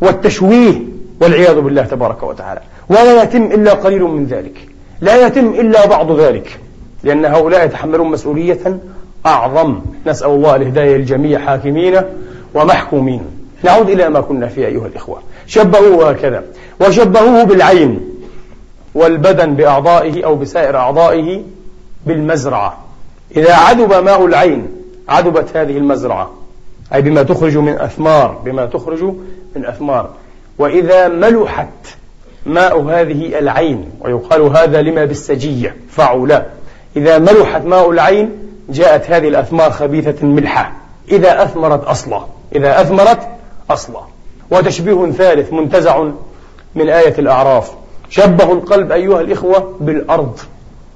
والتشويه 0.00 0.82
والعياذ 1.20 1.60
بالله 1.60 1.82
تبارك 1.82 2.22
وتعالى. 2.22 2.60
ولا 2.88 3.22
يتم 3.22 3.42
إلا 3.42 3.72
قليل 3.72 4.02
من 4.02 4.26
ذلك. 4.26 4.68
لا 5.00 5.26
يتم 5.26 5.46
إلا 5.46 5.86
بعض 5.86 6.20
ذلك. 6.20 6.58
لأن 7.04 7.24
هؤلاء 7.24 7.64
يتحملون 7.64 8.10
مسؤولية 8.10 8.78
أعظم. 9.26 9.80
نسأل 10.06 10.30
الله 10.30 10.56
الهداية 10.56 10.96
للجميع 10.96 11.38
حاكمين 11.38 12.00
ومحكومين. 12.54 13.22
نعود 13.62 13.90
إلى 13.90 14.08
ما 14.08 14.20
كنا 14.20 14.46
فيه 14.46 14.66
أيها 14.66 14.86
الإخوة. 14.86 15.18
شبهوه 15.46 16.10
هكذا. 16.10 16.44
وشبهوه 16.80 17.44
بالعين 17.44 18.00
والبدن 18.94 19.54
بأعضائه 19.54 20.24
أو 20.24 20.36
بسائر 20.36 20.76
أعضائه 20.76 21.42
بالمزرعة. 22.06 22.78
إذا 23.36 23.54
عذب 23.54 24.04
ماء 24.04 24.26
العين 24.26 24.66
عذبت 25.08 25.56
هذه 25.56 25.76
المزرعة. 25.76 26.30
أي 26.94 27.02
بما 27.02 27.22
تخرج 27.22 27.56
من 27.56 27.78
أثمار 27.78 28.40
بما 28.44 28.66
تخرج 28.66 29.02
من 29.56 29.66
أثمار. 29.66 30.10
وإذا 30.58 31.08
ملحت 31.08 31.68
ماء 32.46 32.82
هذه 32.82 33.38
العين 33.38 33.90
ويقال 34.00 34.42
هذا 34.42 34.82
لما 34.82 35.04
بالسجية 35.04 35.76
فعلا 35.90 36.46
إذا 36.96 37.18
ملحت 37.18 37.64
ماء 37.64 37.90
العين 37.90 38.30
جاءت 38.68 39.10
هذه 39.10 39.28
الأثمار 39.28 39.70
خبيثة 39.70 40.26
ملحة. 40.26 40.72
إذا 41.10 41.42
أثمرت 41.42 41.84
أصلا 41.84 42.20
إذا 42.54 42.80
أثمرت 42.80 43.28
أصلا. 43.70 44.00
وتشبيه 44.50 45.10
ثالث 45.10 45.52
منتزع 45.52 46.04
من 46.74 46.88
آية 46.88 47.14
الأعراف. 47.18 47.72
شبه 48.10 48.52
القلب 48.52 48.92
أيها 48.92 49.20
الإخوة 49.20 49.76
بالأرض 49.80 50.38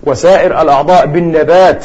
وسائر 0.02 0.62
الأعضاء 0.62 1.06
بالنبات. 1.06 1.84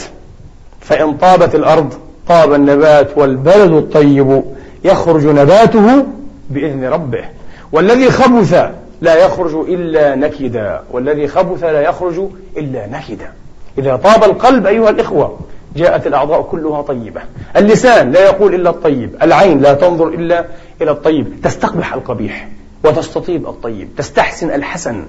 فإن 0.82 1.18
طابت 1.18 1.56
الأرض 1.56 1.94
طاب 2.28 2.54
النبات 2.54 3.18
والبلد 3.18 3.72
الطيب 3.72 4.44
يخرج 4.84 5.26
نباته 5.26 6.06
بإذن 6.50 6.86
ربه. 6.86 7.24
والذي 7.72 8.12
خبث 8.12 8.54
لا 9.02 9.16
يخرج 9.16 9.56
إلا 9.56 10.16
نكدا. 10.16 10.82
والذي 10.92 11.28
خبث 11.28 11.64
لا 11.64 11.82
يخرج 11.82 12.28
إلا 12.58 12.88
نكدا. 12.88 13.32
إذا 13.78 13.96
طاب 13.96 14.24
القلب 14.24 14.68
أيها 14.68 14.90
الإخوة 14.90 15.40
جاءت 15.76 16.08
الأعضاء 16.08 16.42
كلها 16.42 16.82
طيبة. 16.82 17.22
اللسان 17.58 18.12
لا 18.12 18.26
يقول 18.26 18.56
إلا 18.56 18.70
الطيب. 18.70 19.16
العين 19.22 19.62
لا 19.62 19.74
تنظر 19.74 20.08
إلا 20.08 20.46
إلى 20.82 20.92
الطيب. 20.92 21.34
تستقبح 21.44 21.94
القبيح 21.94 22.48
وتستطيب 22.84 23.48
الطيب. 23.48 23.90
تستحسن 23.98 24.52
الحسن. 24.52 25.06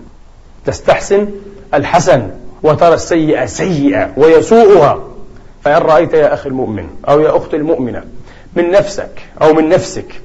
تستحسن 0.67 1.27
الحسن 1.75 2.31
وترى 2.63 2.95
السيئة 2.95 3.47
سيئة 3.47 4.11
ويسوءها. 4.17 5.01
فإن 5.67 5.83
رأيت 5.83 6.15
يا 6.15 6.35
أخي 6.35 6.49
المؤمن 6.49 6.89
أو 7.09 7.21
يا 7.21 7.37
أختي 7.37 7.57
المؤمنة 7.57 8.05
من 8.57 8.71
نفسك 8.71 9.11
أو 9.43 9.55
من 9.55 9.69
نفسك 9.69 10.21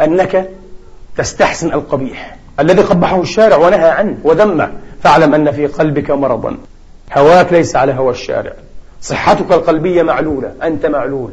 أنك 0.00 0.48
تستحسن 1.16 1.72
القبيح 1.72 2.36
الذي 2.60 2.82
قبحه 2.82 3.20
الشارع 3.20 3.56
ونهى 3.56 3.88
عنه 3.88 4.18
وذمه 4.24 4.72
فاعلم 5.02 5.34
أن 5.34 5.52
في 5.52 5.66
قلبك 5.66 6.10
مرضا 6.10 6.56
هواك 7.12 7.52
ليس 7.52 7.76
على 7.76 7.92
هوى 7.92 8.10
الشارع. 8.10 8.52
صحتك 9.02 9.52
القلبية 9.52 10.02
معلولة. 10.02 10.52
أنت 10.62 10.86
معلول. 10.86 11.30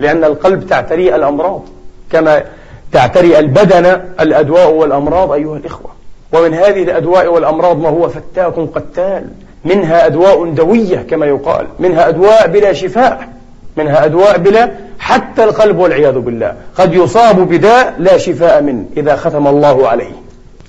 لأن 0.00 0.24
القلب 0.24 0.66
تعتري 0.66 1.14
الأمراض 1.14 1.62
كما 2.10 2.44
تعتري 2.92 3.38
البدن 3.38 3.86
الأدواء 4.20 4.70
والأمراض 4.70 5.32
أيها 5.32 5.56
الإخوة. 5.56 5.90
ومن 6.32 6.54
هذه 6.54 6.82
الأدواء 6.82 7.26
والأمراض 7.26 7.80
ما 7.80 7.88
هو 7.88 8.08
فتاك 8.08 8.54
قتال. 8.54 9.28
منها 9.64 10.06
أدواء 10.06 10.50
دوية 10.50 11.06
كما 11.10 11.26
يقال 11.26 11.66
منها 11.78 12.08
أدواء 12.08 12.48
بلا 12.48 12.72
شفاء 12.72 13.28
منها 13.76 14.04
أدواء 14.04 14.38
بلا 14.38 14.70
حتى 14.98 15.44
القلب 15.44 15.78
والعياذ 15.78 16.18
بالله. 16.18 16.54
قد 16.78 16.94
يصاب 16.94 17.48
بداء 17.48 17.94
لا 17.98 18.18
شفاء 18.18 18.62
منه 18.62 18.84
إذا 18.96 19.16
ختم 19.16 19.46
الله 19.46 19.88
عليه. 19.88 20.12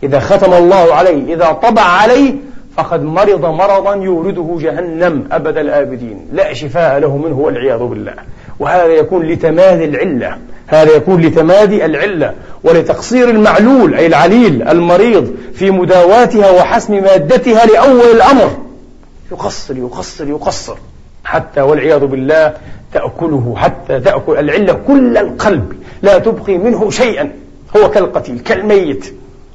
إذا 0.03 0.19
ختم 0.19 0.53
الله 0.53 0.93
عليه 0.93 1.35
إذا 1.35 1.51
طبع 1.51 1.81
عليه 1.81 2.33
فقد 2.77 3.03
مرض 3.03 3.45
مرضا 3.45 3.95
يورده 3.95 4.57
جهنم 4.59 5.23
أبد 5.31 5.57
الآبدين. 5.57 6.27
لا 6.33 6.53
شفاء 6.53 6.99
له 6.99 7.17
منه 7.17 7.39
والعياذ 7.39 7.79
بالله. 7.79 8.13
وهذا 8.59 8.93
يكون 8.93 9.25
لتمادي 9.25 9.85
العلة. 9.85 10.37
هذا 10.67 10.95
يكون 10.95 11.21
لتمادي 11.21 11.85
العلة 11.85 12.33
ولتقصير 12.63 13.29
المعلول 13.29 13.93
أي 13.93 14.05
العليل 14.05 14.67
المريض 14.67 15.35
في 15.53 15.71
مداواتها 15.71 16.51
وحسم 16.51 16.93
مادتها 16.93 17.65
لأول 17.65 18.11
الأمر. 18.15 18.64
يقصر 19.31 19.77
يقصر 19.77 20.27
يقصر. 20.27 20.77
حتى 21.23 21.61
والعياذ 21.61 22.05
بالله 22.05 22.53
تأكله 22.93 23.53
حتى 23.57 23.99
تأكل 23.99 24.37
العلة 24.37 24.73
كل 24.87 25.17
القلب. 25.17 25.73
لا 26.01 26.19
تبقي 26.19 26.57
منه 26.57 26.89
شيئا. 26.89 27.31
هو 27.77 27.89
كالقتيل 27.89 28.39
كالميت 28.39 29.13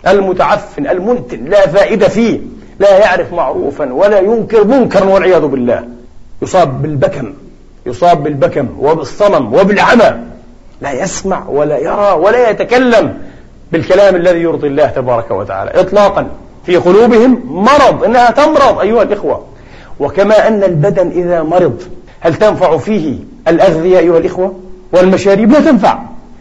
المتعفن 0.09 0.87
المنتن 0.87 1.45
لا 1.45 1.67
فائدة 1.67 2.09
فيه. 2.09 2.41
لا 2.79 2.99
يعرف 2.99 3.33
معروفا 3.33 3.93
ولا 3.93 4.21
ينكر 4.21 4.65
منكرا 4.65 5.05
والعياذ 5.05 5.47
بالله. 5.47 5.85
يصاب 6.43 6.83
بالبكم 6.83 7.35
يصاب 7.87 8.23
بالبكم 8.23 8.69
وبالصمم 8.81 9.55
وبالعمى. 9.55 10.21
لا 10.81 10.93
يسمع 10.93 11.49
ولا 11.49 11.79
يرى 11.79 12.13
ولا 12.13 12.51
يتكلم 12.51 13.19
بالكلام 13.73 14.17
الذي 14.17 14.39
يرضي 14.39 14.67
الله 14.67 14.87
تبارك 14.87 15.31
وتعالى. 15.31 15.81
إطلاقا 15.81 16.27
في 16.67 16.77
قلوبهم 16.77 17.43
مرض 17.45 18.05
إنها 18.05 18.31
تمرض 18.31 18.79
أيها 18.81 19.03
الإخوة. 19.03 19.45
وكما 20.01 20.49
أن 20.49 20.65
البدن 20.65 21.09
إذا 21.09 21.43
مرض 21.43 21.83
هل 22.21 22.35
تنفع 22.35 22.77
فيه 22.77 23.17
الأغذية 23.49 23.99
أيها 23.99 24.19
الإخوة 24.19 24.55
والمشاريب؟ 24.93 25.53
لا 25.53 25.61
تنفع. 25.61 25.99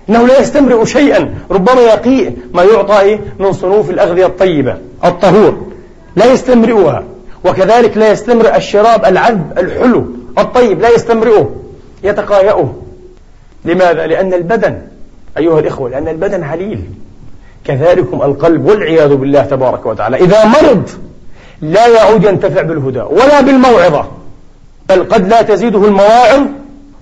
إنه 0.09 0.27
لا 0.27 0.41
يستمرئ 0.41 0.85
شيئا. 0.85 1.33
ربما 1.51 1.81
يقيء 1.81 2.37
ما 2.53 2.63
يعطى 2.63 3.19
من 3.39 3.51
صنوف 3.51 3.89
الأغذية 3.89 4.25
الطيبة 4.25 4.77
الطهور. 5.05 5.67
لا 6.15 6.33
يستمرئها. 6.33 7.03
وكذلك 7.45 7.97
لا 7.97 8.11
يستمرئ 8.11 8.57
الشراب 8.57 9.05
العذب 9.05 9.53
الحلو 9.57 10.05
الطيب 10.37 10.81
لا 10.81 10.89
يستمرئه 10.89 11.49
يتقايأه. 12.03 12.73
لماذا؟ 13.65 14.07
لأن 14.07 14.33
البدن 14.33 14.81
أيها 15.37 15.59
الإخوة 15.59 15.89
لأن 15.89 16.07
البدن 16.07 16.43
عليل 16.43 16.81
كذلكم 17.63 18.21
القلب 18.21 18.65
والعياذ 18.65 19.15
بالله 19.15 19.41
تبارك 19.41 19.85
وتعالى. 19.85 20.17
إذا 20.17 20.45
مرض 20.45 20.89
لا 21.61 21.87
يعود 21.87 22.23
ينتفع 22.23 22.61
بالهدى 22.61 22.99
ولا 22.99 23.41
بالموعظة 23.41 24.05
بل 24.89 25.03
قد 25.03 25.27
لا 25.27 25.41
تزيده 25.41 25.85
المواعظ 25.85 26.41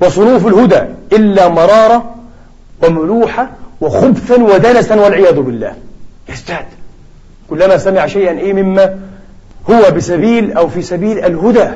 وصنوف 0.02 0.48
الهدى 0.48 0.82
إلا 1.14 1.48
مرارة 1.48 2.16
وملوحة 2.84 3.50
وخبثا 3.82 4.44
ودنسا 4.44 5.02
والعياذ 5.02 5.40
بالله. 5.40 5.74
يزداد. 6.30 6.66
كلما 7.50 7.78
سمع 7.78 8.08
شيئا 8.08 8.40
إيه 8.40 8.54
مما 8.54 9.00
هو 9.70 9.92
بسبيل 9.92 10.58
أو 10.58 10.68
في 10.68 10.82
سبيل 10.82 11.20
الهدى 11.20 11.68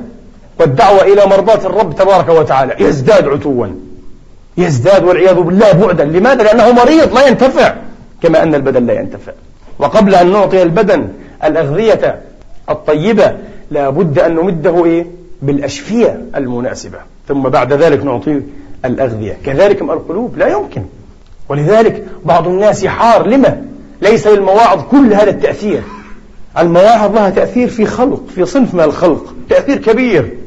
والدعوة 0.60 1.02
إلى 1.02 1.26
مرضاة 1.26 1.66
الرب 1.66 1.96
تبارك 1.96 2.30
وتعالى. 2.30 2.76
يزداد 2.80 3.28
عتوا. 3.28 3.68
يزداد 4.58 5.04
والعياذ 5.04 5.36
بالله 5.36 5.74
بعدا. 5.74 6.04
لماذا؟ 6.06 6.44
لأنه 6.44 6.72
مريض 6.72 7.14
لا 7.14 7.28
ينتفع 7.28 7.76
كما 8.22 8.44
أن 8.44 8.56
البدن 8.56 8.86
لا 8.86 8.94
ينتفع. 8.94 9.32
وقبل 9.80 10.16
أن 10.16 10.32
نعطي 10.32 10.64
البدن 10.64 11.08
الأغذية 11.44 12.22
الطيبة 12.72 13.38
لا 13.72 13.90
بد 13.90 14.20
أن 14.20 14.36
نمده 14.36 14.86
إيه؟ 14.86 15.06
بالأشفية 15.42 16.22
المناسبة. 16.36 16.98
ثم 17.28 17.42
بعد 17.42 17.74
ذلك 17.74 18.06
نعطيه 18.06 18.42
الأغذية. 18.86 19.38
كذلك 19.46 19.82
القلوب؟ 19.82 20.38
لا 20.38 20.48
يمكن. 20.48 20.82
ولذلك 21.50 22.06
بعض 22.26 22.48
الناس 22.48 22.86
حار. 22.86 23.28
لما؟ 23.28 23.62
ليس 24.02 24.28
للمواعظ 24.28 24.82
كل 24.92 25.14
هذا 25.14 25.30
التأثير. 25.30 25.82
المواعظ 26.58 27.16
لها 27.16 27.30
تأثير 27.30 27.68
في 27.68 27.86
خلق 27.86 28.24
في 28.36 28.46
صنف 28.46 28.74
من 28.74 28.82
الخلق. 28.82 29.36
تأثير 29.50 29.78
كبير. 29.78 30.38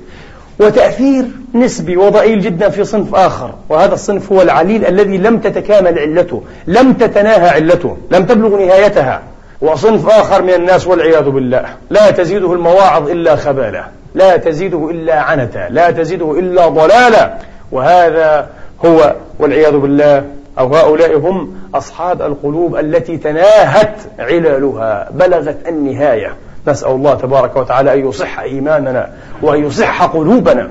وتأثير 0.61 1.25
نسبي 1.55 1.97
وضئيل 1.97 2.41
جدا 2.41 2.69
في 2.69 2.85
صنف 2.85 3.15
آخر. 3.15 3.55
وهذا 3.69 3.95
الصنف 3.95 4.33
هو 4.33 4.43
العليل 4.43 4.85
الذي 4.85 5.19
لم 5.19 5.39
تتكامل 5.39 5.99
علته 5.99 6.43
لم 6.67 6.93
تتناهى 6.93 7.49
علته 7.49 7.97
لم 8.11 8.25
تبلغ 8.25 8.67
نهايتها. 8.67 9.23
وصنف 9.65 10.09
آخر 10.09 10.43
من 10.43 10.55
الناس 10.55 10.87
والعياذ 10.87 11.31
بالله. 11.31 11.65
لا 11.91 12.11
تزيده 12.11 12.53
المواعظ 12.53 13.11
إلا 13.11 13.37
خبالة 13.37 13.85
لا 14.15 14.37
تزيده 14.37 14.91
إلا 14.91 15.21
عنتا. 15.21 15.69
لا 15.71 15.91
تزيده 15.91 16.39
إلا 16.39 16.69
ضلالا. 16.69 17.35
وهذا 17.73 18.49
هو 18.85 19.15
والعياذ 19.39 19.77
بالله. 19.77 20.25
أو 20.59 20.75
هؤلاء 20.75 21.19
هم 21.19 21.55
أصحاب 21.75 22.23
القلوب 22.23 22.77
التي 22.77 23.17
تناهت 23.17 23.97
علالها 24.19 25.09
بلغت 25.13 25.57
النهاية. 25.69 26.35
نسأل 26.69 26.91
الله 26.91 27.15
تبارك 27.15 27.57
وتعالى 27.57 27.95
أن 27.95 28.09
يصح 28.09 28.41
إيماننا 28.41 29.11
وأن 29.43 29.67
يصح 29.67 30.03
قلوبنا. 30.03 30.71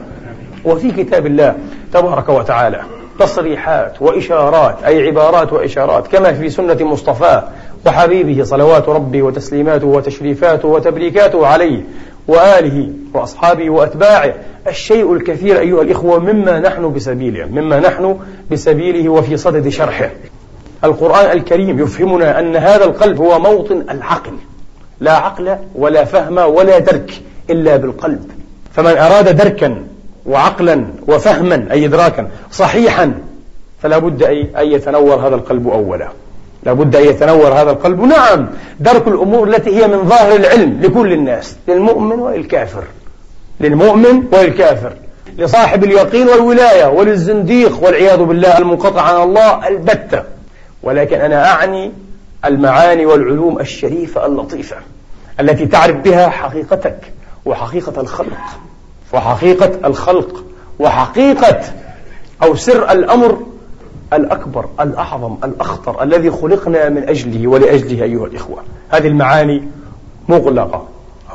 وفي 0.65 0.91
كتاب 0.91 1.25
الله 1.25 1.55
تبارك 1.93 2.29
وتعالى 2.29 2.81
تصريحات 3.19 4.01
وإشارات 4.01 4.83
أي 4.85 5.07
عبارات 5.07 5.53
وإشارات 5.53 6.07
كما 6.07 6.33
في 6.33 6.49
سنة 6.49 6.77
مصطفاه 6.85 7.43
وحبيبه 7.85 8.43
صلوات 8.43 8.89
ربي 8.89 9.21
وتسليماته 9.21 9.87
وتشريفاته 9.87 10.67
وتبريكاته 10.67 11.47
عليه 11.47 11.81
وآله 12.27 12.89
وأصحابه 13.13 13.69
وأتباعه 13.69 14.33
الشيء 14.67 15.13
الكثير 15.13 15.59
أيها 15.59 15.81
الإخوة 15.81 16.19
مما 16.19 16.59
نحن 16.59 16.93
بسبيله 16.93 17.45
مما 17.45 17.79
نحن 17.79 18.19
بسبيله 18.51 19.09
وفي 19.09 19.37
صدد 19.37 19.69
شرحه. 19.69 20.09
القرآن 20.83 21.31
الكريم 21.37 21.79
يفهمنا 21.79 22.39
أن 22.39 22.55
هذا 22.55 22.85
القلب 22.85 23.21
هو 23.21 23.39
موطن 23.39 23.85
العقل. 23.89 24.33
لا 24.99 25.11
عقل 25.11 25.57
ولا 25.75 26.05
فهم 26.05 26.37
ولا 26.37 26.79
درك 26.79 27.21
إلا 27.49 27.77
بالقلب. 27.77 28.31
فمن 28.73 28.97
أراد 28.97 29.35
دركا 29.35 29.83
وعقلا 30.25 30.85
وفهما 31.07 31.67
أي 31.71 31.85
إدراكا 31.85 32.27
صحيحا 32.51 33.13
فلا 33.81 33.97
بد 33.97 34.23
أن 34.57 34.67
يتنور 34.67 35.15
هذا 35.15 35.35
القلب 35.35 35.67
أولا. 35.67 36.09
لا 36.65 36.73
بد 36.73 36.95
أن 36.95 37.05
يتنور 37.05 37.53
هذا 37.53 37.71
القلب. 37.71 38.01
نعم 38.01 38.47
درك 38.79 39.07
الأمور 39.07 39.47
التي 39.47 39.75
هي 39.77 39.87
من 39.87 40.09
ظاهر 40.09 40.35
العلم 40.35 40.79
لكل 40.81 41.13
الناس 41.13 41.55
للمؤمن 41.67 42.19
وللكافر 42.19 42.83
للمؤمن 43.59 44.23
وللكافر 44.33 44.93
لصاحب 45.37 45.83
اليقين 45.83 46.27
والولاية 46.27 46.85
وللزنديق 46.85 47.83
والعياذ 47.83 48.23
بالله 48.23 48.57
المنقطع 48.57 49.01
عن 49.01 49.23
الله 49.23 49.67
البتة. 49.67 50.23
ولكن 50.83 51.21
أنا 51.21 51.51
أعني 51.51 51.91
المعاني 52.45 53.05
والعلوم 53.05 53.59
الشريفة 53.59 54.25
اللطيفة 54.25 54.75
التي 55.39 55.65
تعرف 55.65 55.95
بها 55.95 56.29
حقيقتك 56.29 56.97
وحقيقة 57.45 58.01
الخلق 58.01 58.37
وحقيقة 59.13 59.87
الخلق 59.87 60.43
وحقيقة 60.79 61.61
أو 62.43 62.55
سر 62.55 62.91
الأمر 62.91 63.37
الأكبر 64.15 64.65
الأعظم 64.79 65.35
الأخطر 65.43 66.03
الذي 66.03 66.31
خلقنا 66.31 66.89
من 66.89 67.09
أجله 67.09 67.47
ولأجله 67.47 68.03
أيها 68.03 68.25
الإخوة. 68.25 68.57
هذه 68.89 69.07
المعاني 69.07 69.63
مغلقة 70.29 70.87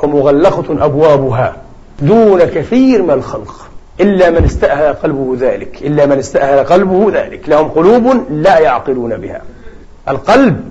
أو 0.03 0.07
مغلقة 0.09 0.85
أبوابها 0.85 1.55
دون 2.01 2.43
كثير 2.43 3.03
من 3.03 3.11
الخلق 3.11 3.69
إلا 3.99 4.29
من 4.29 4.43
استأهل 4.43 4.93
قلبه 4.93 5.35
ذلك 5.39 5.81
إلا 5.81 6.05
من 6.05 6.17
استأهل 6.17 6.65
قلبه 6.65 7.11
ذلك. 7.13 7.49
لهم 7.49 7.67
قلوب 7.67 8.23
لا 8.29 8.59
يعقلون 8.59 9.17
بها. 9.17 9.41
القلب 10.09 10.61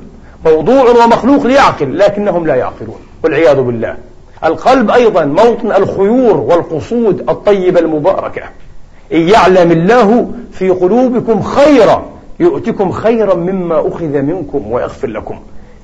موضوع 0.47 0.91
ومخلوق 0.91 1.47
ليعقل 1.47 1.99
لكنهم 1.99 2.47
لا 2.47 2.55
يعقلون 2.55 2.99
والعياذ 3.25 3.61
بالله. 3.61 3.97
القلب 4.45 4.91
أيضا 4.91 5.25
موطن 5.25 5.73
الخيور 5.73 6.37
والقصود 6.37 7.31
الطيبة 7.31 7.81
المباركة. 7.81 8.43
إن 9.13 9.29
يعلم 9.29 9.73
الله 9.73 10.31
في 10.59 10.71
قلوبكم 10.71 11.43
خيرا 11.43 12.07
يؤتكم 12.41 12.93
خيرا 12.93 13.35
مما 13.35 13.89
أخذ 13.89 14.23
منكم 14.23 14.73
ويغفر 14.73 15.09
لكم 15.09 15.39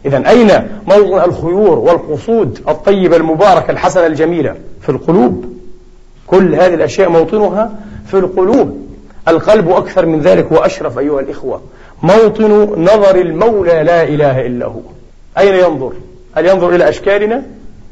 إذا 0.07 0.29
أين 0.31 0.49
موطن 0.87 1.25
الخيور 1.25 1.79
والقصود 1.79 2.61
الطيبة 2.69 3.17
المباركة 3.17 3.71
الحسنة 3.71 4.07
الجميلة 4.07 4.57
في 4.81 4.89
القلوب 4.89 5.45
كل 6.27 6.55
هذه 6.55 6.75
الأشياء 6.75 7.09
موطنها 7.09 7.73
في 8.07 8.15
القلوب 8.15 8.85
القلب 9.29 9.71
أكثر 9.71 10.07
من 10.07 10.21
ذلك 10.21 10.53
وأشرف 10.53 10.99
أيها 10.99 11.21
الإخوة 11.21 11.61
موطن 12.03 12.53
نظر 12.83 13.17
المولى 13.17 13.83
لا 13.83 14.03
إله 14.03 14.47
إلا 14.47 14.67
هو 14.67 14.81
أين 15.39 15.55
ينظر؟ 15.55 15.93
هل 16.37 16.47
ينظر 16.47 16.75
إلى 16.75 16.89
أشكالنا؟ 16.89 17.43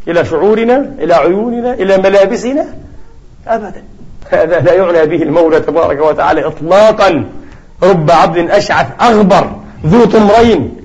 إلى 0.09 0.25
شعورنا؟ 0.25 0.95
إلى 0.99 1.15
عيوننا؟ 1.15 1.75
إلى 1.75 1.99
ملابسنا؟ 1.99 2.67
أبدا 3.47 3.83
هذا 4.35 4.61
لا 4.61 4.75
يعنى 4.75 5.07
به 5.07 5.23
المولى 5.23 5.61
تبارك 5.61 6.01
وتعالى 6.01 6.47
إطلاقا 6.47 7.25
رب 7.83 8.11
عبد 8.11 8.51
أشعث 8.51 8.87
أغبر 9.01 9.51
ذو 9.87 10.05
طمرين. 10.05 10.77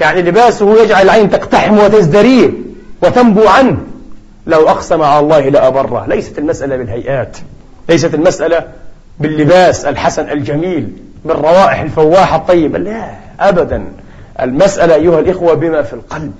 يعني 0.00 0.22
لباسه 0.22 0.82
يجعل 0.82 1.02
العين 1.02 1.30
تقتحم 1.30 1.78
وتزدريه 1.78 2.50
وتنبو 3.02 3.48
عنه. 3.48 3.76
لو 4.46 4.68
أقسم 4.68 5.02
على 5.02 5.20
الله 5.20 5.48
لأبره. 5.48 6.06
ليست 6.08 6.38
المسألة 6.38 6.76
بالهيئات. 6.76 7.36
ليست 7.88 8.14
المسألة 8.14 8.64
باللباس 9.20 9.84
الحسن 9.84 10.30
الجميل 10.30 10.88
بالروائح 11.24 11.80
الفواحة 11.80 12.36
الطيبة. 12.36 12.78
لا 12.78 13.10
أبدا. 13.40 13.84
المسألة 14.40 14.94
أيها 14.94 15.20
الإخوة 15.20 15.54
بما 15.54 15.82
في 15.82 15.92
القلب 15.92 16.32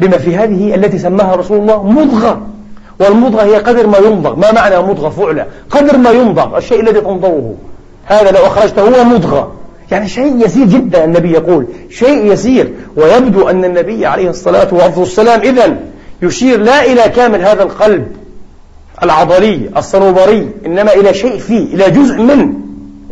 بما 0.00 0.18
في 0.18 0.36
هذه 0.36 0.74
التي 0.74 0.98
سماها 0.98 1.34
رسول 1.34 1.58
الله 1.58 1.82
مضغة. 1.82 2.46
والمضغة 3.00 3.42
هي 3.42 3.56
قدر 3.56 3.86
ما 3.86 3.98
يمضغ 3.98 4.36
ما 4.36 4.52
معنى 4.52 4.78
مضغة 4.78 5.08
فعلة؟ 5.08 5.46
قدر 5.70 5.96
ما 5.96 6.10
يمضغ 6.10 6.56
الشيء 6.58 6.80
الذي 6.80 7.00
تمضغه 7.00 7.54
هذا 8.04 8.30
لو 8.30 8.46
أخرجته 8.46 8.82
هو 8.82 9.04
مضغة. 9.04 9.52
يعني 9.90 10.08
شيء 10.08 10.44
يسير 10.44 10.66
جدا 10.66 11.04
النبي 11.04 11.32
يقول. 11.32 11.66
شيء 11.90 12.32
يسير. 12.32 12.72
ويبدو 12.96 13.48
أن 13.48 13.64
النبي 13.64 14.06
عليه 14.06 14.30
الصلاة 14.30 14.68
والسلام 14.72 15.40
إذا 15.40 15.76
يشير 16.22 16.60
لا 16.60 16.84
إلى 16.84 17.02
كامل 17.02 17.42
هذا 17.42 17.62
القلب 17.62 18.06
العضلي 19.02 19.70
الصنوبري 19.76 20.48
إنما 20.66 20.92
إلى 20.92 21.14
شيء 21.14 21.38
فيه 21.38 21.74
إلى 21.74 21.90
جزء 21.90 22.22
منه 22.22 22.52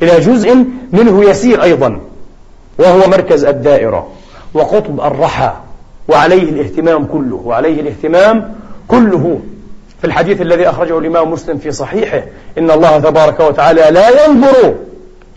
إلى 0.03 0.21
جزء 0.21 0.65
منه 0.93 1.25
يسير 1.25 1.63
أيضا. 1.63 2.01
وهو 2.79 3.09
مركز 3.09 3.45
الدائرة 3.45 4.09
وقطب 4.55 5.01
الرحى 5.01 5.53
وعليه 6.09 6.43
الاهتمام 6.43 7.05
كله 7.05 7.41
وعليه 7.45 7.81
الاهتمام 7.81 8.55
كله. 8.89 9.41
في 10.03 10.09
الحديث 10.09 10.41
الذي 10.41 10.69
أخرجه 10.69 10.99
الإمام 10.99 11.31
مسلم 11.31 11.59
في 11.59 11.73
صحيحه 11.73 12.23
إن 12.59 12.71
الله 12.71 12.99
تبارك 12.99 13.41
وتعالى 13.41 13.81
لا 13.91 14.25
ينظر 14.25 14.75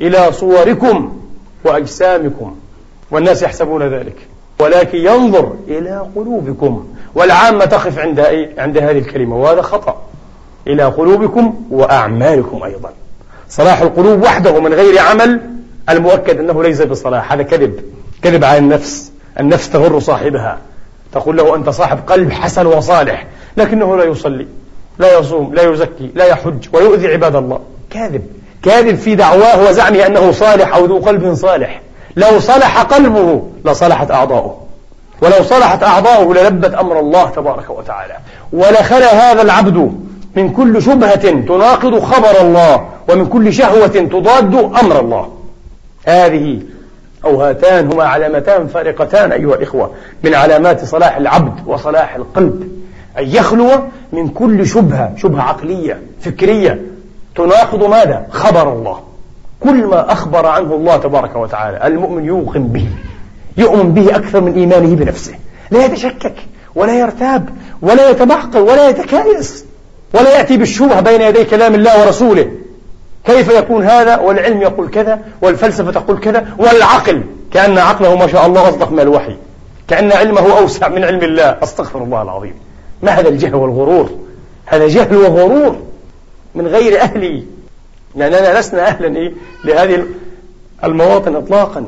إلى 0.02 0.32
صوركم 0.32 1.22
وأجسامكم 1.64 2.56
والناس 3.12 3.44
يحسبون 3.44 3.84
ذلك 3.84 4.16
ولكن 4.60 4.98
ينظر 4.98 5.54
إلى 5.68 6.08
قلوبكم 6.16 6.88
والعامة 7.16 7.66
تقف 7.66 8.00
عند؟ 8.00 8.20
عند 8.58 8.78
هذه 8.78 8.98
الكلمة 8.98 9.38
وهذا 9.38 9.62
خطأ 9.62 10.02
إلى 10.68 10.84
قلوبكم 10.84 11.62
وأعمالكم 11.72 12.64
أيضا 12.64 12.90
صلاح 13.50 13.82
القلوب 13.82 14.24
وحده 14.24 14.60
من 14.60 14.74
غير 14.74 15.00
عمل 15.00 15.42
المؤكد 15.90 16.40
أنه 16.40 16.64
ليس 16.64 16.82
بصلاح 16.82 17.34
هذا 17.34 17.44
كذب 17.44 17.80
كذب 18.22 18.44
على 18.44 18.58
النفس 18.58 19.12
النفس 19.40 19.70
تغر 19.70 20.00
صاحبها 20.00 20.58
تقول 21.14 21.38
له 21.38 21.56
أنت 21.56 21.70
صاحب 21.70 22.00
قلب 22.08 22.32
حسن 22.32 22.66
وصالح 22.66 23.28
لكنه 23.58 23.98
لا 23.98 24.04
يصلي 24.04 24.48
لا 25.00 25.20
يصوم 25.20 25.54
لا 25.54 25.64
يزكي 25.64 26.12
لا 26.16 26.26
يحج 26.26 26.68
ويؤذي 26.74 27.08
عباد 27.08 27.36
الله. 27.36 27.60
كاذب. 27.90 28.22
كاذب 28.64 28.96
في 28.96 29.16
دعواه 29.16 29.70
وزعمه 29.70 30.06
أنه 30.06 30.32
صالح 30.32 30.76
أو 30.76 30.86
ذو 30.86 30.98
قلب 30.98 31.34
صالح. 31.34 31.82
لو 32.16 32.40
صلح 32.40 32.82
قلبه 32.82 33.44
لصلحت 33.66 34.12
أعضاؤه. 34.12 34.62
ولو 35.22 35.44
صلحت 35.44 35.84
أعضاؤه 35.84 36.34
للبت 36.34 36.74
أمر 36.74 37.00
الله 37.00 37.30
تبارك 37.30 37.70
وتعالى. 37.70 38.14
ولخلى 38.54 39.06
هذا 39.06 39.42
العبد 39.42 39.92
من 40.36 40.54
كل 40.54 40.82
شبهة 40.82 41.30
تناقض 41.30 42.00
خبر 42.00 42.42
الله 42.42 42.86
ومن 43.10 43.26
كل 43.26 43.54
شهوة 43.54 43.88
تضاد 43.88 44.56
أمر 44.56 45.00
الله. 45.00 45.30
هذه 46.06 46.60
أو 47.26 47.42
هاتان 47.42 47.92
هما 47.94 48.04
علامتان 48.04 48.68
فارقتان 48.68 49.32
أيها 49.32 49.56
الإخوة 49.56 49.92
من 50.24 50.36
علامات 50.36 50.86
صلاح 50.86 51.18
العبد 51.18 51.68
وصلاح 51.68 52.16
القلب. 52.16 52.75
أن 53.20 53.28
يخلو 53.28 53.70
من 54.14 54.28
كل 54.28 54.68
شبهة 54.68 55.14
شبهة 55.18 55.42
عقلية 55.42 56.02
فكرية. 56.22 56.82
تناقض 57.36 57.84
ماذا؟ 57.84 58.28
خبر 58.30 58.74
الله. 58.74 59.00
كل 59.60 59.86
ما 59.86 60.12
أخبر 60.12 60.46
عنه 60.46 60.76
الله 60.76 60.98
تبارك 60.98 61.36
وتعالى 61.36 61.88
المؤمن 61.88 62.26
يوقن 62.26 62.68
به 62.68 62.88
يؤمن 63.58 63.94
به 63.94 64.16
أكثر 64.16 64.42
من 64.42 64.54
إيمانه 64.54 64.96
بنفسه. 64.96 65.36
لا 65.72 65.86
يتشكك 65.86 66.36
ولا 66.76 67.00
يرتاب 67.00 67.50
ولا 67.82 68.10
يتبعقل 68.10 68.60
ولا 68.60 68.90
يتكايس 68.90 69.66
ولا 70.14 70.38
يأتي 70.38 70.58
بالشبهة 70.58 71.02
بين 71.02 71.22
يدي 71.22 71.44
كلام 71.44 71.76
الله 71.76 72.06
ورسوله. 72.06 72.52
كيف 73.26 73.50
يكون 73.50 73.86
هذا؟ 73.86 74.18
والعلم 74.18 74.62
يقول 74.62 74.90
كذا 74.90 75.20
والفلسفة 75.42 75.92
تقول 75.92 76.20
كذا 76.20 76.48
والعقل 76.58 77.24
كأن 77.54 77.78
عقله 77.78 78.16
ما 78.16 78.28
شاء 78.28 78.46
الله 78.46 78.70
أصدق 78.70 78.92
من 78.92 79.00
الوحي 79.00 79.36
كأن 79.88 80.12
علمه 80.12 80.58
أوسع 80.58 80.88
من 80.88 81.04
علم 81.04 81.24
الله. 81.24 81.58
أستغفر 81.64 82.04
الله 82.04 82.22
العظيم. 82.22 82.54
ما 83.04 83.12
هذا 83.12 83.30
الجهل 83.30 83.56
والغرور؟ 83.56 84.10
هذا 84.66 84.88
جهل 84.88 85.16
وغرور 85.16 85.76
من 86.56 86.68
غير 86.68 87.02
أهلي. 87.02 87.44
لأننا 88.16 88.60
لسنا 88.60 88.88
أهلا 88.88 89.18
إيه؟ 89.18 89.34
لهذه 89.66 90.04
المواطن 90.84 91.36
إطلاقا. 91.36 91.86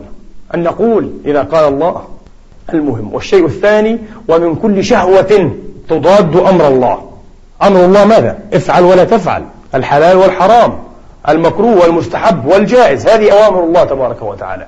أن 0.55 0.63
نقول 0.63 1.11
إذا 1.25 1.41
قال 1.41 1.73
الله 1.73 2.07
المهم. 2.73 3.13
والشيء 3.13 3.45
الثاني 3.45 3.99
ومن 4.27 4.55
كل 4.55 4.83
شهوة 4.83 5.51
تضاد 5.89 6.35
أمر 6.35 6.67
الله. 6.67 7.11
أمر 7.63 7.85
الله 7.85 8.05
ماذا؟ 8.05 8.39
افعل 8.53 8.83
ولا 8.83 9.03
تفعل. 9.03 9.43
الحلال 9.75 10.17
والحرام 10.17 10.79
المكروه 11.29 11.81
والمستحب 11.81 12.45
والجائز. 12.45 13.07
هذه 13.07 13.31
أوامر 13.31 13.63
الله 13.63 13.83
تبارك 13.83 14.21
وتعالى. 14.21 14.67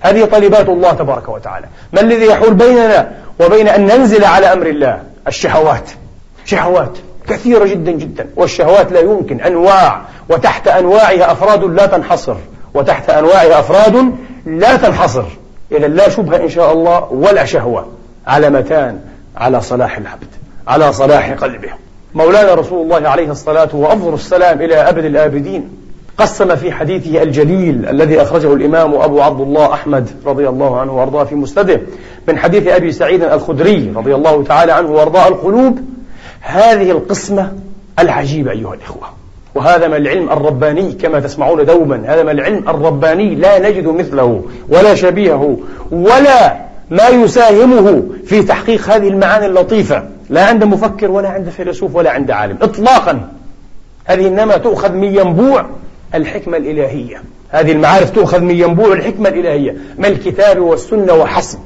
هذه 0.00 0.24
طالبات 0.24 0.68
الله 0.68 0.92
تبارك 0.92 1.28
وتعالى. 1.28 1.66
ما 1.92 2.00
الذي 2.00 2.26
يحول 2.26 2.54
بيننا 2.54 3.12
وبين 3.40 3.68
أن 3.68 3.86
ننزل 3.86 4.24
على 4.24 4.52
أمر 4.52 4.66
الله؟ 4.66 5.02
الشهوات. 5.26 5.90
شهوات 6.44 6.98
كثيرة 7.28 7.64
جدا 7.64 7.92
جدا. 7.92 8.26
والشهوات 8.36 8.92
لا 8.92 9.00
يمكن. 9.00 9.40
أنواع. 9.40 10.02
وتحت 10.28 10.68
أنواعها 10.68 11.32
أفراد 11.32 11.64
لا 11.64 11.86
تنحصر. 11.86 12.36
وتحت 12.74 13.10
أنواعها 13.10 13.60
أفراد 13.60 14.12
لا 14.46 14.76
تنحصر. 14.76 15.24
إذا 15.72 15.88
لا 15.88 16.08
شبهة 16.08 16.36
إن 16.36 16.48
شاء 16.48 16.72
الله 16.72 17.04
ولا 17.12 17.44
شهوة. 17.44 17.88
علامتان 18.26 19.00
على 19.36 19.60
صلاح 19.60 19.96
العبد. 19.96 20.28
على 20.68 20.92
صلاح 20.92 21.32
قلبه. 21.32 21.70
مولانا 22.14 22.54
رسول 22.54 22.82
الله 22.82 23.08
عليه 23.08 23.30
الصلاة 23.30 23.68
وأفضل 23.72 24.14
السلام 24.14 24.62
إلى 24.62 24.74
أبد 24.74 25.04
الآبدين. 25.04 25.68
قسم 26.18 26.56
في 26.56 26.72
حديثه 26.72 27.22
الجليل 27.22 27.86
الذي 27.88 28.22
أخرجه 28.22 28.52
الإمام 28.52 28.94
أبو 28.94 29.22
عبد 29.22 29.40
الله 29.40 29.72
أحمد 29.72 30.10
رضي 30.26 30.48
الله 30.48 30.80
عنه 30.80 30.92
وأرضاه 30.92 31.24
في 31.24 31.34
مسنده 31.34 31.80
من 32.28 32.38
حديث 32.38 32.66
أبي 32.66 32.92
سعيد 32.92 33.22
الخدري 33.22 33.92
رضي 33.96 34.14
الله 34.14 34.44
تعالى 34.44 34.72
عنه 34.72 34.90
وأرضاه 34.90 35.28
القلوب 35.28 35.78
هذه 36.40 36.90
القسمة 36.90 37.52
العجيبة 37.98 38.50
أيها 38.50 38.74
الإخوة. 38.74 39.08
وهذا 39.54 39.88
من 39.88 39.96
العلم 39.96 40.30
الرباني 40.30 40.92
كما 40.92 41.20
تسمعون 41.20 41.64
دوما. 41.64 42.02
هذا 42.06 42.22
من 42.22 42.30
العلم 42.30 42.68
الرباني 42.68 43.34
لا 43.34 43.70
نجد 43.70 43.86
مثله 43.86 44.42
ولا 44.68 44.94
شبيهه 44.94 45.58
ولا 45.90 46.56
ما 46.90 47.08
يساهمه 47.08 48.02
في 48.26 48.42
تحقيق 48.42 48.90
هذه 48.90 49.08
المعاني 49.08 49.46
اللطيفة. 49.46 50.08
لا 50.30 50.44
عند 50.44 50.64
مفكر 50.64 51.10
ولا 51.10 51.28
عند 51.28 51.48
فيلسوف 51.48 51.94
ولا 51.94 52.10
عند 52.10 52.30
عالم. 52.30 52.58
إطلاقا. 52.62 53.28
هذه 54.04 54.26
إنما 54.28 54.56
تؤخذ 54.56 54.92
من 54.92 55.16
ينبوع 55.16 55.66
الحكمة 56.14 56.56
الإلهية. 56.56 57.22
هذه 57.48 57.72
المعارف 57.72 58.10
تؤخذ 58.10 58.40
من 58.40 58.54
ينبوع 58.54 58.92
الحكمة 58.92 59.28
الإلهية. 59.28 59.76
من 59.98 60.04
الكتاب 60.04 60.58
والسنة 60.58 61.12
وحسب. 61.12 61.58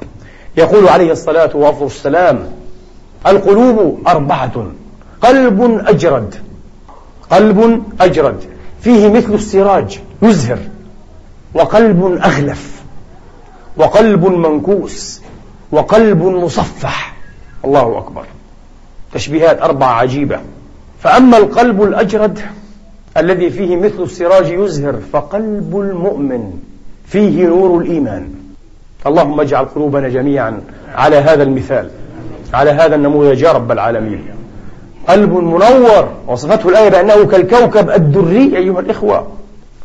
يقول 0.57 0.87
عليه 0.87 1.11
الصلاة 1.11 1.55
والسلام 1.55 2.51
القلوب 3.27 3.99
أربعة 4.07 4.65
قلب 5.21 5.81
أجرد 5.87 6.35
قلب 7.31 7.83
أجرد 8.01 8.43
فيه 8.81 9.09
مثل 9.09 9.33
السراج 9.33 9.99
يزهر 10.21 10.59
وقلب 11.53 12.19
أغلف 12.23 12.81
وقلب 13.77 14.25
منكوس 14.25 15.21
وقلب 15.71 16.23
مصفح. 16.23 17.15
الله 17.65 17.97
أكبر. 17.97 18.25
تشبيهات 19.13 19.61
أربعة 19.61 19.93
عجيبة. 19.93 20.39
فأما 21.03 21.37
القلب 21.37 21.83
الأجرد 21.83 22.39
الذي 23.17 23.49
فيه 23.49 23.75
مثل 23.75 24.03
السراج 24.03 24.49
يزهر 24.49 24.99
فقلب 25.13 25.79
المؤمن 25.79 26.53
فيه 27.05 27.47
نور 27.47 27.81
الإيمان. 27.81 28.40
اللهم 29.07 29.39
اجعل 29.41 29.65
قلوبنا 29.65 30.09
جميعا 30.09 30.61
على 30.95 31.15
هذا 31.15 31.43
المثال 31.43 31.89
على 32.53 32.71
هذا 32.71 32.95
النموذج 32.95 33.41
يا 33.41 33.51
رب 33.51 33.71
العالمين. 33.71 34.25
قلب 35.07 35.33
منور 35.33 36.09
وصفته 36.27 36.69
الآية 36.69 36.89
بأنه 36.89 37.25
كالكوكب 37.25 37.89
الدري 37.89 38.57
أيها 38.57 38.79
الإخوة 38.79 39.27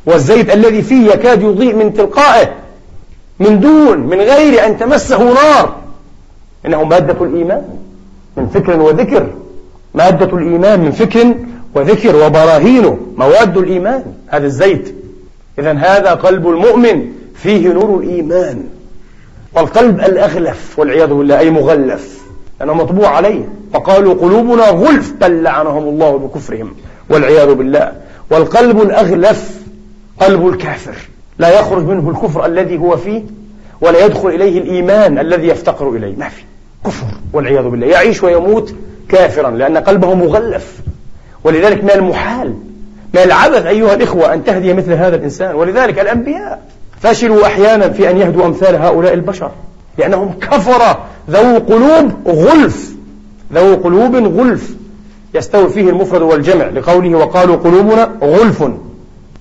والزيت 0.07 0.55
الذي 0.55 0.83
فيه 0.83 1.11
يكاد 1.11 1.43
يضيء 1.43 1.75
من 1.75 1.95
تلقائه 1.95 2.49
من 3.41 3.61
دون 3.61 3.99
من 3.99 4.21
غير 4.21 4.67
أن 4.67 4.79
تمسه 4.79 5.25
نار. 5.25 5.77
إنه 6.67 6.85
مادة 6.85 7.25
الإيمان 7.25 7.65
من 8.37 8.47
فكر 8.47 8.81
وذكر 8.81 9.27
مادة 9.95 10.37
الإيمان 10.37 10.81
من 10.81 10.91
فكر 10.91 11.35
وذكر 11.75 12.17
وبراهينه 12.17 12.99
مواد 13.17 13.57
الإيمان 13.57 14.05
هذا 14.29 14.47
الزيت. 14.47 14.95
إذا 15.59 15.73
هذا 15.73 16.15
قلب 16.15 16.49
المؤمن 16.49 17.13
فيه 17.35 17.69
نور 17.69 18.01
الإيمان. 18.03 18.65
والقلب 19.57 20.01
الأغلف 20.01 20.79
والعياذ 20.79 21.09
بالله 21.15 21.39
أي 21.39 21.51
مغلف. 21.51 22.21
لأنه 22.61 22.75
مطبوع 22.75 23.09
عليه. 23.09 23.49
فقالوا 23.73 24.15
قلوبنا 24.15 24.69
غلف 24.69 25.13
بل 25.21 25.43
لعنهم 25.43 25.83
الله 25.83 26.19
بكفرهم 26.19 26.75
والعياذ 27.11 27.55
بالله. 27.55 27.93
والقلب 28.31 28.83
الأغلف 28.83 29.61
قلب 30.21 30.49
الكافر. 30.49 30.95
لا 31.39 31.61
يخرج 31.61 31.85
منه 31.85 32.11
الكفر 32.11 32.47
الذي 32.47 32.79
هو 32.79 32.97
فيه 32.97 33.23
ولا 33.81 34.05
يدخل 34.05 34.29
إليه 34.29 34.59
الإيمان 34.59 35.19
الذي 35.19 35.49
يفتقر 35.49 35.89
إليه. 35.91 36.17
ما 36.17 36.29
في. 36.29 36.43
كفر 36.85 37.07
والعياذ 37.33 37.65
بالله. 37.69 37.87
يعيش 37.87 38.23
ويموت 38.23 38.75
كافرا 39.09 39.51
لأن 39.51 39.77
قلبه 39.77 40.15
مغلف. 40.15 40.81
ولذلك 41.45 41.85
من 41.85 41.91
المحال 41.91 42.55
من 43.15 43.21
العبث 43.21 43.67
أيها 43.67 43.95
الإخوة 43.95 44.35
أن 44.35 44.45
تهدي 44.45 44.75
مثل 44.75 44.93
هذا 44.93 45.17
الإنسان. 45.17 45.55
ولذلك 45.55 45.99
الأنبياء 45.99 46.76
فشلوا 47.03 47.47
أحيانا 47.47 47.89
في 47.89 48.11
أن 48.11 48.19
يهدوا 48.19 48.47
أمثال 48.47 48.77
هؤلاء 48.77 49.15
البشر 49.15 49.51
لأنهم 49.99 50.35
كفر 50.41 50.97
ذو 51.31 51.59
قلوب 51.59 52.13
غلف 52.27 52.97
ذو 53.53 53.75
قلوب 53.75 54.17
غلف. 54.17 54.77
يستوي 55.35 55.69
فيه 55.69 55.91
المفرد 55.91 56.23
والجمع 56.23 56.65
لقوله 56.65 57.19
وقالوا 57.19 57.57
قلوبنا 57.57 58.11
غلف. 58.23 58.65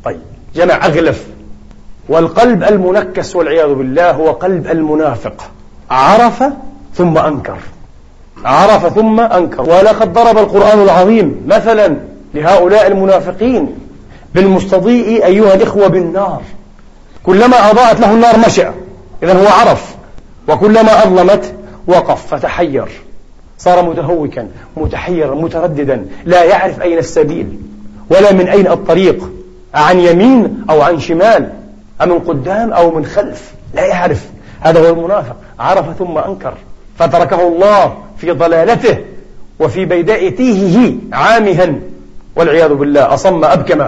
طيب 0.05 0.19
جمع 0.55 0.85
أغلف. 0.85 1.25
والقلب 2.09 2.63
المنكس 2.63 3.35
والعياذ 3.35 3.73
بالله 3.73 4.11
هو 4.11 4.31
قلب 4.31 4.67
المنافق. 4.67 5.51
عرف 5.91 6.43
ثم 6.95 7.17
أنكر. 7.17 7.57
عرف 8.45 8.93
ثم 8.95 9.19
أنكر. 9.19 9.61
ولقد 9.61 10.13
ضرب 10.13 10.37
القرآن 10.37 10.83
العظيم 10.83 11.45
مثلا 11.47 11.97
لهؤلاء 12.33 12.87
المنافقين 12.87 13.67
بالمستضيء 14.35 15.25
أيها 15.25 15.53
الإخوة 15.53 15.87
بالنار. 15.87 16.41
كلما 17.25 17.71
أضاءت 17.71 17.99
له 17.99 18.13
النار 18.13 18.37
مشى 18.37 18.65
إذا 19.23 19.33
هو 19.33 19.47
عرف. 19.47 19.95
وكلما 20.47 21.03
أظلمت 21.03 21.53
وقف. 21.87 22.27
فتحير. 22.27 22.87
صار 23.57 23.89
متهوكا 23.89 24.47
متحيرا 24.77 25.35
مترددا. 25.35 26.05
لا 26.25 26.43
يعرف 26.43 26.81
أين 26.81 26.97
السبيل 26.97 27.59
ولا 28.09 28.31
من 28.31 28.47
أين 28.47 28.67
الطريق. 28.67 29.29
عن 29.73 29.99
يمين 29.99 30.65
أو 30.69 30.81
عن 30.81 30.99
شمال 30.99 31.49
أمن 32.01 32.19
قدام 32.19 32.73
أو 32.73 32.91
من 32.91 33.05
خلف. 33.05 33.53
لا 33.73 33.85
يعرف. 33.85 34.25
هذا 34.61 34.89
هو 34.89 34.93
المنافق. 34.93 35.35
عرف 35.59 35.85
ثم 35.99 36.17
أنكر. 36.17 36.53
فتركه 36.99 37.47
الله 37.47 37.97
في 38.17 38.31
ضلالته 38.31 38.97
وفي 39.59 39.85
بيداء 39.85 40.29
تيهه 40.29 40.95
عامها. 41.13 41.75
والعياذ 42.35 42.73
بالله 42.73 43.13
أصم 43.13 43.45
أبكم 43.45 43.85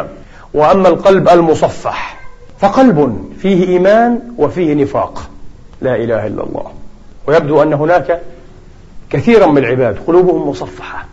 وأما 0.54 0.88
القلب 0.88 1.30
المصفح 1.30 2.18
فقلب 2.60 3.27
فيه 3.40 3.68
إيمان 3.68 4.20
وفيه 4.38 4.74
نفاق. 4.74 5.30
لا 5.82 5.96
إله 5.96 6.28
إلا 6.28 6.44
الله. 6.44 6.72
ويبدو 7.28 7.64
أن 7.64 7.74
هناك 7.74 8.22
كثيرا 9.10 9.46
من 9.48 9.58
العباد 9.58 9.98
قلوبهم 10.08 10.50
مصفحة. 10.50 11.06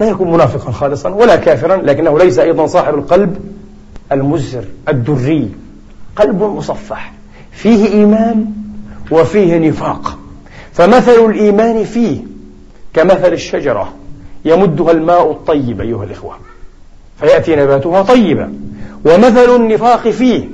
لا 0.00 0.08
يكون 0.08 0.32
منافقا 0.32 0.72
خالصا 0.72 1.08
ولا 1.08 1.36
كافرا 1.36 1.76
لكنه 1.76 2.18
ليس 2.18 2.38
أيضا 2.38 2.66
صاحب 2.66 2.94
القلب 2.94 3.36
المزر 4.12 4.64
الدري. 4.88 5.50
قلب 6.16 6.42
مصفح. 6.42 7.12
فيه 7.52 7.86
إيمان 7.86 8.46
وفيه 9.10 9.58
نفاق. 9.58 10.18
فمثل 10.72 11.24
الإيمان 11.24 11.84
فيه 11.84 12.20
كمثل 12.94 13.32
الشجرة 13.32 13.92
يمدها 14.44 14.90
الماء 14.90 15.30
الطيب 15.30 15.80
أيها 15.80 16.04
الإخوة. 16.04 16.36
فيأتي 17.20 17.56
نباتها 17.56 18.02
طيبا 18.02 18.54
ومثل 19.04 19.56
النفاق 19.56 20.08
فيه 20.08 20.48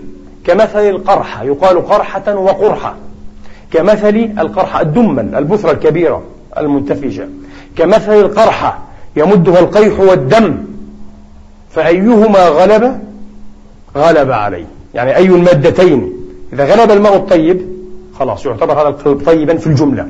كمثل 0.46 0.88
القرحة 0.88 1.42
يقال 1.42 1.86
قرحة 1.86 2.34
وقرحة. 2.34 2.94
كمثل 3.72 4.30
القرحة 4.38 4.80
الدمن 4.80 5.34
البثرة 5.34 5.70
الكبيرة 5.70 6.22
المنتفجة. 6.58 7.28
كمثل 7.76 8.12
القرحة 8.12 8.78
يمدها 9.16 9.60
القيح 9.60 10.00
والدم. 10.00 10.56
فأيهما 11.70 12.48
غلب؟ 12.48 13.00
غلب 13.96 14.30
عليه. 14.30 14.64
يعني 14.94 15.16
أي 15.16 15.26
المادتين؟ 15.26 16.12
إذا 16.52 16.64
غلب 16.64 16.90
الماء 16.90 17.16
الطيب 17.16 17.60
خلاص 18.18 18.46
يعتبر 18.46 18.72
هذا 18.72 18.88
القلب 18.88 19.26
طيبا 19.26 19.56
في 19.56 19.66
الجملة. 19.66 20.08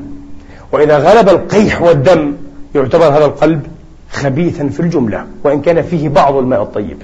وإذا 0.72 0.98
غلب 0.98 1.28
القيح 1.28 1.82
والدم 1.82 2.32
يعتبر 2.74 3.04
هذا 3.04 3.24
القلب 3.24 3.66
خبيثا 4.10 4.68
في 4.68 4.80
الجملة. 4.80 5.26
وإن 5.44 5.60
كان 5.60 5.82
فيه 5.82 6.08
بعض 6.08 6.36
الماء 6.36 6.62
الطيب. 6.62 7.02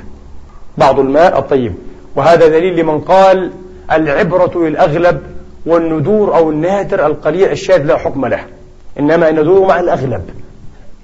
بعض 0.79 1.01
الماء 1.01 1.39
الطيب. 1.39 1.75
وهذا 2.17 2.49
دليل 2.49 2.81
لمن 2.81 3.01
قال 3.01 3.51
العبرة 3.93 4.53
للأغلب 4.57 5.21
والندور 5.67 6.37
أو 6.37 6.51
النادر 6.51 7.07
القليل 7.07 7.51
الشاذ 7.51 7.83
لا 7.83 7.99
حكم 7.99 8.27
له. 8.27 8.41
إنما 8.99 9.31
ندور 9.31 9.67
مع 9.67 9.81
الأغلب. 9.81 10.23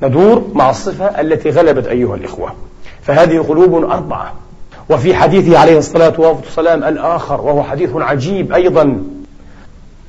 ندور 0.03 0.45
مع 0.55 0.71
الصفة 0.71 1.21
التي 1.21 1.51
غلبت 1.51 1.87
أيها 1.87 2.15
الإخوة. 2.15 2.53
فهذه 3.03 3.39
قلوب 3.39 3.85
أربعة. 3.85 4.35
وفي 4.91 5.15
حديثه 5.15 5.59
عليه 5.59 5.79
الصلاة 5.79 6.13
والسلام 6.21 6.85
الآخر 6.85 7.41
وهو 7.41 7.63
حديث 7.63 7.91
عجيب 7.97 8.53
أيضا. 8.53 8.85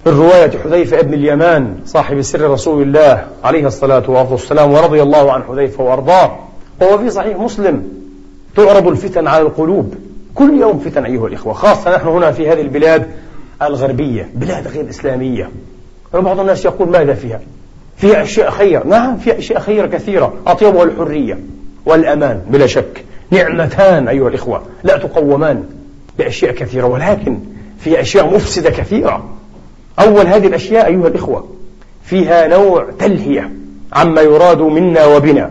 من 0.05 0.13
رواية 0.13 0.51
حذيفة 0.63 0.99
ابن 0.99 1.13
اليمان 1.13 1.75
صاحب 1.85 2.21
سر 2.21 2.51
رسول 2.51 2.81
الله 2.81 3.27
عليه 3.43 3.67
الصلاة 3.67 4.09
والسلام 4.09 4.73
ورضي 4.73 5.01
الله 5.01 5.31
عن 5.31 5.43
حذيفة 5.43 5.83
وأرضاه. 5.83 6.39
وهو 6.81 6.97
في 6.97 7.09
صحيح 7.09 7.37
مسلم. 7.37 7.83
تعرض 8.55 8.87
الفتن 8.87 9.27
على 9.27 9.41
القلوب. 9.41 9.95
كل 10.39 10.61
يوم 10.61 10.79
فتن 10.79 11.05
أيها 11.05 11.27
الإخوة 11.27 11.53
خاصة 11.53 11.95
نحن 11.95 12.07
هنا 12.07 12.31
في 12.31 12.49
هذه 12.49 12.61
البلاد 12.61 13.07
الغربية 13.61 14.29
بلاد 14.33 14.67
غير 14.67 14.89
إسلامية. 14.89 15.49
وبعض 16.13 16.39
الناس 16.39 16.65
يقول 16.65 16.89
ماذا 16.89 17.13
فيها؟ 17.13 17.39
فيها 17.97 18.23
أشياء 18.23 18.49
خير. 18.49 18.87
نعم 18.87 19.17
فيها 19.17 19.37
أشياء 19.37 19.59
خير 19.59 19.87
كثيرة 19.87 20.33
أطيبها 20.47 20.83
الحرية 20.83 21.39
والأمان 21.85 22.41
بلا 22.49 22.67
شك. 22.67 23.03
نعمتان 23.31 24.07
أيها 24.07 24.27
الإخوة 24.27 24.61
لا 24.83 24.97
تقومان 24.97 25.63
بأشياء 26.17 26.51
كثيرة 26.51 26.85
ولكن 26.85 27.39
فيها 27.79 28.01
أشياء 28.01 28.35
مفسدة 28.35 28.69
كثيرة. 28.69 29.23
أول 29.99 30.27
هذه 30.27 30.47
الأشياء 30.47 30.87
أيها 30.87 31.07
الإخوة 31.07 31.47
فيها 32.03 32.47
نوع 32.47 32.85
تلهية 32.99 33.51
عما 33.93 34.21
يراد 34.21 34.61
منا 34.61 35.05
وبنا. 35.05 35.49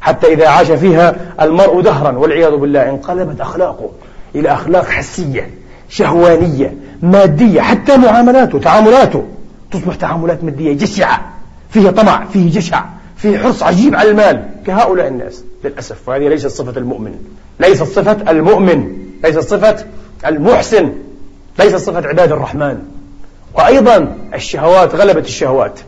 حتى 0.00 0.32
إذا 0.32 0.48
عاش 0.48 0.70
فيها 0.70 1.16
المرء 1.40 1.80
دهرا 1.80 2.18
والعياذ 2.18 2.56
بالله 2.56 2.88
انقلبت 2.90 3.40
أخلاقه. 3.40 3.90
إلى 4.34 4.52
أخلاق 4.52 4.84
حسية 4.84 5.50
شهوانية 5.88 6.74
مادية 7.02 7.60
حتى 7.60 7.96
معاملاته 7.96 8.58
تعاملاته. 8.58 9.24
تصبح 9.70 9.94
تعاملات 9.94 10.44
مادية 10.44 10.72
جشعة. 10.72 11.32
فيه 11.70 11.90
طمع 11.90 12.24
فيه 12.32 12.50
جشع 12.50 12.84
فيه 13.16 13.38
حرص 13.38 13.62
عجيب 13.62 13.94
على 13.94 14.10
المال. 14.10 14.44
كهؤلاء 14.66 15.08
الناس 15.08 15.44
للأسف 15.64 16.08
وهذه 16.08 16.28
ليست 16.28 16.46
صفة 16.46 16.78
المؤمن. 16.78 17.14
ليست 17.60 17.82
صفة 17.82 18.30
المؤمن 18.30 18.96
ليست 19.24 19.40
صفة 19.40 19.84
المحسن 20.26 20.92
ليست 21.58 21.76
صفة 21.76 22.08
عباد 22.08 22.32
الرحمن. 22.32 22.78
وأيضا 23.54 24.16
الشهوات 24.34 24.94
غلبت 24.94 25.26
الشهوات. 25.26 25.80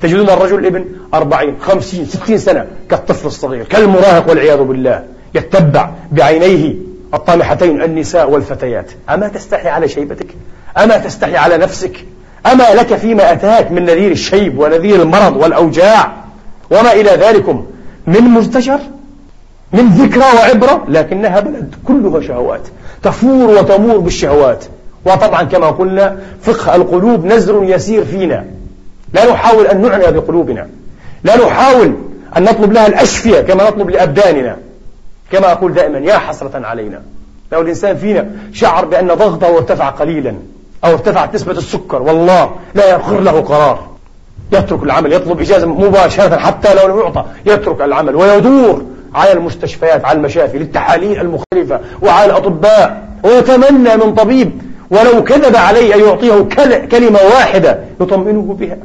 تجدون 0.00 0.30
الرجل 0.30 0.66
ابن 0.66 0.84
أربعين 1.14 1.56
خمسين 1.60 2.06
ستين 2.06 2.38
سنة 2.38 2.66
كالطفل 2.90 3.26
الصغير 3.26 3.64
كالمراهق 3.64 4.28
والعياذ 4.28 4.62
بالله. 4.62 5.04
يتبع 5.34 5.90
بعينيه 6.12 6.87
الطامحتين 7.14 7.82
النساء 7.82 8.30
والفتيات. 8.30 8.90
أما 9.10 9.28
تستحي 9.28 9.68
على 9.68 9.88
شيبتك؟ 9.88 10.26
أما 10.78 10.96
تستحي 10.96 11.36
على 11.36 11.56
نفسك؟ 11.56 11.96
أما 12.52 12.74
لك 12.74 12.96
فيما 12.96 13.32
أتاك 13.32 13.72
من 13.72 13.84
نذير 13.84 14.10
الشيب 14.10 14.58
ونذير 14.58 15.02
المرض 15.02 15.36
والأوجاع؟ 15.36 16.12
وما 16.70 16.92
إلى 16.92 17.10
ذلكم؟ 17.10 17.66
من 18.06 18.20
مزدجر؟ 18.20 18.78
من 19.72 19.88
ذكرى 19.88 20.24
وعبرة؟ 20.36 20.84
لكنها 20.88 21.40
بلد 21.40 21.74
كلها 21.86 22.20
شهوات. 22.20 22.60
تفور 23.02 23.50
وتمور 23.50 23.98
بالشهوات. 23.98 24.64
وطبعا 25.04 25.42
كما 25.42 25.66
قلنا 25.66 26.16
فقه 26.42 26.76
القلوب 26.76 27.24
نزر 27.24 27.64
يسير 27.64 28.04
فينا. 28.04 28.44
لا 29.12 29.32
نحاول 29.32 29.66
أن 29.66 29.82
نعنى 29.82 30.12
بقلوبنا. 30.12 30.68
لا 31.24 31.46
نحاول 31.46 31.94
أن 32.36 32.42
نطلب 32.42 32.72
لها 32.72 32.86
الأشفية 32.86 33.40
كما 33.40 33.70
نطلب 33.70 33.90
لأبداننا. 33.90 34.56
كما 35.32 35.52
أقول 35.52 35.72
دائما 35.74 35.98
يا 35.98 36.18
حسرة 36.18 36.66
علينا. 36.66 37.02
لو 37.52 37.60
الإنسان 37.60 37.96
فينا 37.96 38.30
شعر 38.52 38.84
بأن 38.84 39.06
ضغطه 39.06 39.56
ارتفع 39.56 39.88
قليلا 39.88 40.34
أو 40.84 40.92
ارتفعت 40.92 41.34
نسبة 41.34 41.52
السكر 41.52 42.02
والله 42.02 42.50
لا 42.74 42.90
يقر 42.90 43.20
له 43.20 43.40
قرار. 43.40 43.88
يترك 44.52 44.82
العمل 44.82 45.12
يطلب 45.12 45.40
إجازة 45.40 45.66
مباشرة 45.66 46.36
حتى 46.36 46.74
لو 46.74 46.94
لم 46.94 47.00
يعطى. 47.00 47.24
يترك 47.46 47.80
العمل 47.82 48.16
ويدور 48.16 48.82
على 49.14 49.32
المستشفيات 49.32 50.04
على 50.04 50.18
المشافي 50.18 50.58
للتحاليل 50.58 51.20
المختلفة 51.20 51.80
وعلى 52.02 52.30
الأطباء. 52.30 53.08
ويتمنى 53.24 53.96
من 53.96 54.14
طبيب 54.14 54.62
ولو 54.90 55.24
كذب 55.24 55.56
عليه 55.56 55.94
أن 55.94 56.00
يعطيه 56.00 56.42
كلمة 56.86 57.18
واحدة 57.34 57.78
يطمئنه 58.00 58.56
بها 58.60 58.76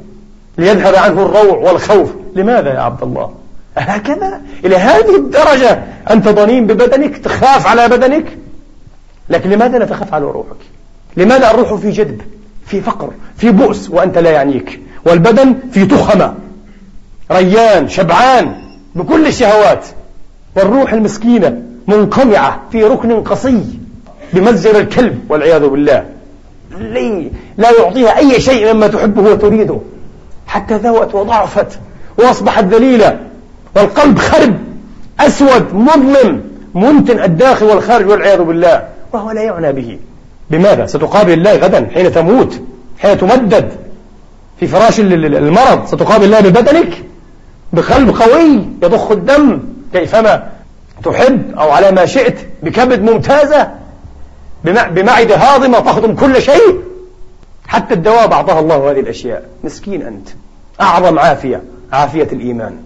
ليذهب 0.58 0.96
عنه 0.96 1.26
الروع 1.26 1.58
والخوف. 1.58 2.10
لماذا 2.36 2.74
يا 2.74 2.80
عبد 2.80 3.04
الله؟ 3.04 3.32
هكذا 3.78 4.42
إلى 4.66 4.76
هذه 4.76 5.16
الدرجة 5.16 5.84
أنت 6.12 6.28
ضنين 6.28 6.68
ببدنك 6.68 7.18
تخاف 7.18 7.68
على 7.68 7.88
بدنك. 7.88 8.26
لكن 9.30 9.50
لماذا 9.50 9.78
لا 9.78 9.86
تخاف 9.86 10.14
على 10.14 10.26
روحك؟ 10.26 10.58
لماذا 11.18 11.52
الروح 11.52 11.74
في 11.74 11.92
جدب 11.92 12.22
في 12.66 12.82
فقر 12.82 13.10
في 13.38 13.52
بؤس 13.52 13.90
وأنت 13.90 14.18
لا 14.18 14.32
يعنيك؟ 14.32 14.80
والبدن 15.06 15.56
في 15.72 15.86
تخمة. 15.86 16.34
ريان 17.32 17.90
شبعان 17.90 18.56
بكل 18.96 19.28
الشهوات. 19.28 19.86
والروح 20.56 20.94
المسكينة 20.94 21.62
منقمعة 21.88 22.62
في 22.72 22.84
ركن 22.84 23.24
قصي 23.24 23.64
بمتجر 24.34 24.80
الكلب 24.80 25.20
والعياذ 25.30 25.68
بالله. 25.68 26.06
لي 26.78 27.32
لا 27.58 27.72
يعطيها 27.72 28.18
أي 28.18 28.42
شيء 28.42 28.74
مما 28.74 28.88
تحبه 28.88 29.22
وتريده. 29.22 29.80
حتى 30.48 30.78
ذوت 30.78 31.16
وضعفت 31.16 31.80
وأصبحت 32.18 32.64
ذليلة. 32.64 33.20
والقلب 33.76 34.20
خرب 34.20 34.54
أسود 35.20 35.74
مظلم 35.74 36.42
منتن 36.76 37.24
الداخل 37.24 37.66
والخارج 37.66 38.08
والعياذ 38.08 38.42
بالله. 38.42 38.88
وهو 39.14 39.32
لا 39.32 39.42
يعنى 39.42 39.74
به. 39.74 40.00
بماذا؟ 40.50 40.86
ستقابل 40.86 41.34
الله 41.34 41.58
غدا 41.58 41.90
حين 41.94 42.12
تموت 42.12 42.62
حين 43.00 43.18
تمدد. 43.18 43.72
في 44.60 44.68
فراش 44.68 45.00
المرض 45.00 45.86
ستقابل 45.86 46.26
الله 46.26 46.40
ببدنك؟ 46.40 47.04
بقلب 47.74 48.10
قوي 48.10 48.66
يضخ 48.84 49.12
الدم 49.12 49.60
كيفما 49.94 50.50
تحب 51.04 51.56
أو 51.58 51.72
على 51.72 51.92
ما 51.92 52.06
شئت 52.06 52.38
بكبد 52.64 53.02
ممتازة 53.02 53.72
بمعدة 54.66 55.38
هاضمة 55.38 55.80
تهضم 55.80 56.16
كل 56.16 56.42
شيء. 56.42 56.82
حتى 57.68 57.94
الدواء 57.94 58.34
أعطاها 58.34 58.60
الله 58.60 58.92
هذه 58.92 59.00
الأشياء. 59.00 59.46
مسكين 59.64 60.02
أنت. 60.02 60.28
أعظم 60.82 61.20
عافية 61.20 61.64
عافية 61.94 62.28
الإيمان. 62.32 62.78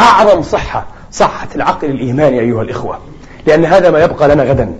أعظم 0.00 0.42
صحة 0.42 0.86
صحة 1.12 1.48
العقل 1.54 1.90
الإيماني 1.90 2.40
أيها 2.40 2.62
الإخوة. 2.62 2.98
لأن 3.46 3.64
هذا 3.64 3.90
ما 3.90 4.04
يبقى 4.04 4.28
لنا 4.28 4.42
غدا. 4.42 4.72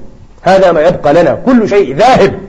هذا 0.43 0.73
ما 0.73 0.81
يبقى 0.81 1.13
لنا. 1.13 1.35
كل 1.47 1.69
شيء 1.69 1.97
ذاهب. 1.97 2.41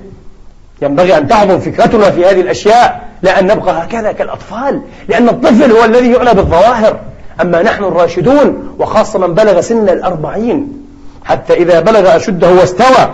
ينبغي 0.81 1.17
أن 1.17 1.27
تعظم 1.27 1.59
فكرتنا 1.59 2.11
في 2.11 2.25
هذه 2.25 2.41
الأشياء. 2.41 3.09
لا 3.21 3.39
أن 3.39 3.47
نبقى 3.47 3.83
هكذا 3.83 4.11
كالأطفال. 4.11 4.81
لأن 5.07 5.29
الطفل 5.29 5.71
هو 5.71 5.85
الذي 5.85 6.11
يعنى 6.11 6.33
بالظواهر. 6.33 6.99
أما 7.41 7.61
نحن 7.61 7.83
الراشدون 7.83 8.75
وخاصة 8.79 9.19
من 9.19 9.33
بلغ 9.33 9.61
سن 9.61 9.89
الأربعين 9.89 10.85
حتى 11.25 11.53
إذا 11.53 11.79
بلغ 11.79 12.15
أشده 12.15 12.51
واستوى 12.51 13.09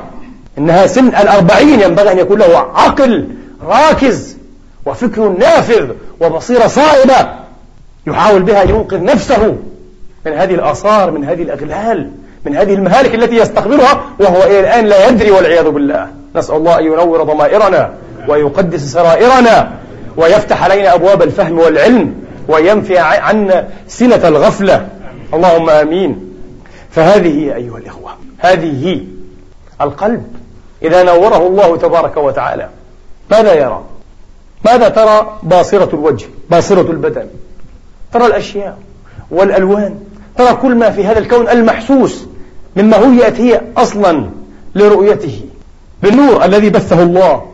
إنها 0.58 0.88
سن 0.88 1.08
الأربعين 1.08 1.82
ينبغي 1.82 2.12
أن 2.12 2.18
يكون 2.18 2.40
له 2.40 2.58
عقل 2.58 3.30
راكز 3.68 4.38
وفكر 4.86 5.30
نافذ 5.30 5.90
وبصيرة 6.22 6.68
صائبة. 6.68 7.45
يحاول 8.08 8.44
بها 8.44 8.64
ينقذ 8.64 9.04
نفسه 9.04 9.56
من 10.26 10.34
هذه 10.34 10.56
الآثار 10.56 11.12
من 11.12 11.26
هذه 11.26 11.42
الأغلال 11.42 12.12
من 12.46 12.56
هذه 12.56 12.74
المهالك 12.74 13.16
التي 13.16 13.36
يستقبلها 13.36 14.02
وهو 14.20 14.44
إلى 14.44 14.60
الآن 14.60 14.86
لا 14.86 15.10
يدري 15.10 15.32
والعياذ 15.32 15.70
بالله. 15.70 16.08
نسأل 16.36 16.56
الله 16.56 16.80
أن 16.80 16.86
ينور 16.86 17.24
ضمائرنا 17.24 17.94
ويقدس 18.28 18.82
سرائرنا 18.94 19.72
ويفتح 20.18 20.64
علينا 20.64 20.94
أبواب 20.94 21.22
الفهم 21.22 21.60
والعلم 21.60 22.16
وينفي 22.48 22.98
عنا 22.98 23.68
سنة 23.88 24.28
الغفلة. 24.28 24.88
اللهم 25.34 25.70
آمين. 25.70 26.34
فهذه 26.92 27.40
هي 27.40 27.56
أيها 27.56 27.78
الإخوة 27.78 28.12
هذه 28.38 28.88
هي 28.88 29.02
القلب. 29.82 30.26
إذا 30.84 31.04
نوره 31.04 31.48
الله 31.48 31.78
تبارك 31.78 32.18
وتعالى 32.18 32.70
ماذا 33.32 33.54
يرى؟ 33.54 33.84
ماذا 34.66 34.90
ترى؟ 34.90 35.40
باصرة 35.44 35.90
الوجه 35.94 36.26
باصرة 36.50 36.92
البدن. 36.92 37.28
ترى 38.16 38.26
الأشياء 38.26 38.78
والألوان 39.32 40.00
ترى 40.38 40.56
كل 40.56 40.76
ما 40.76 40.90
في 40.90 41.06
هذا 41.06 41.20
الكون 41.20 41.50
المحسوس 41.50 42.26
مما 42.76 42.98
هيئت 42.98 43.40
هي 43.40 43.62
أصلا 43.78 44.30
لرؤيته. 44.76 45.42
بالنور 46.04 46.46
الذي 46.46 46.70
بثه 46.70 47.04
الله 47.04 47.46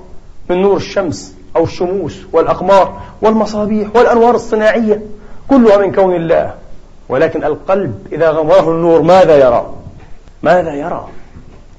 من 0.50 0.62
نور 0.62 0.78
الشمس 0.78 1.36
أو 1.56 1.64
الشموس 1.64 2.18
والأقمار 2.34 3.02
والمصابيح 3.22 3.88
والأنوار 3.96 4.36
الصناعية 4.36 5.02
كلها 5.48 5.78
من 5.78 5.92
كون 5.96 6.16
الله. 6.16 6.54
ولكن 7.10 7.44
القلب 7.44 8.08
إذا 8.12 8.30
غمره 8.30 8.72
النور 8.72 9.02
ماذا 9.02 9.38
يرى؟ 9.38 9.74
ماذا 10.44 10.74
يرى؟ 10.74 11.08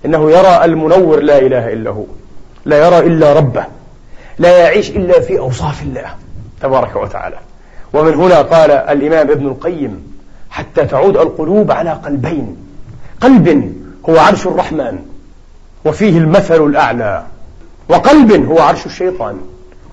إنه 0.05 0.31
يرى 0.31 0.65
المنور 0.65 1.21
لا 1.21 1.39
إله 1.39 1.73
إلا 1.73 1.91
هو 1.91 2.05
لا 2.65 2.87
يرى 2.87 2.99
إلا 2.99 3.33
ربه 3.33 3.65
لا 4.39 4.59
يعيش 4.59 4.91
إلا 4.91 5.21
في 5.21 5.39
أوصاف 5.39 5.83
الله 5.83 6.15
تبارك 6.63 6.97
وتعالى. 6.97 7.37
ومن 7.95 8.15
هنا 8.15 8.43
قال 8.43 8.71
الإمام 8.71 9.31
ابن 9.31 9.47
القيم 9.47 10.13
حتى 10.51 10.85
تعود 10.85 11.17
القلوب 11.17 11.71
على 11.71 11.91
قلبين. 11.91 12.57
قلب 13.21 13.75
هو 14.09 14.19
عرش 14.19 14.47
الرحمن 14.47 14.99
وفيه 15.85 16.19
المثل 16.19 16.67
الأعلى. 16.67 17.25
وقلب 17.89 18.47
هو 18.51 18.59
عرش 18.59 18.87
الشيطان 18.87 19.37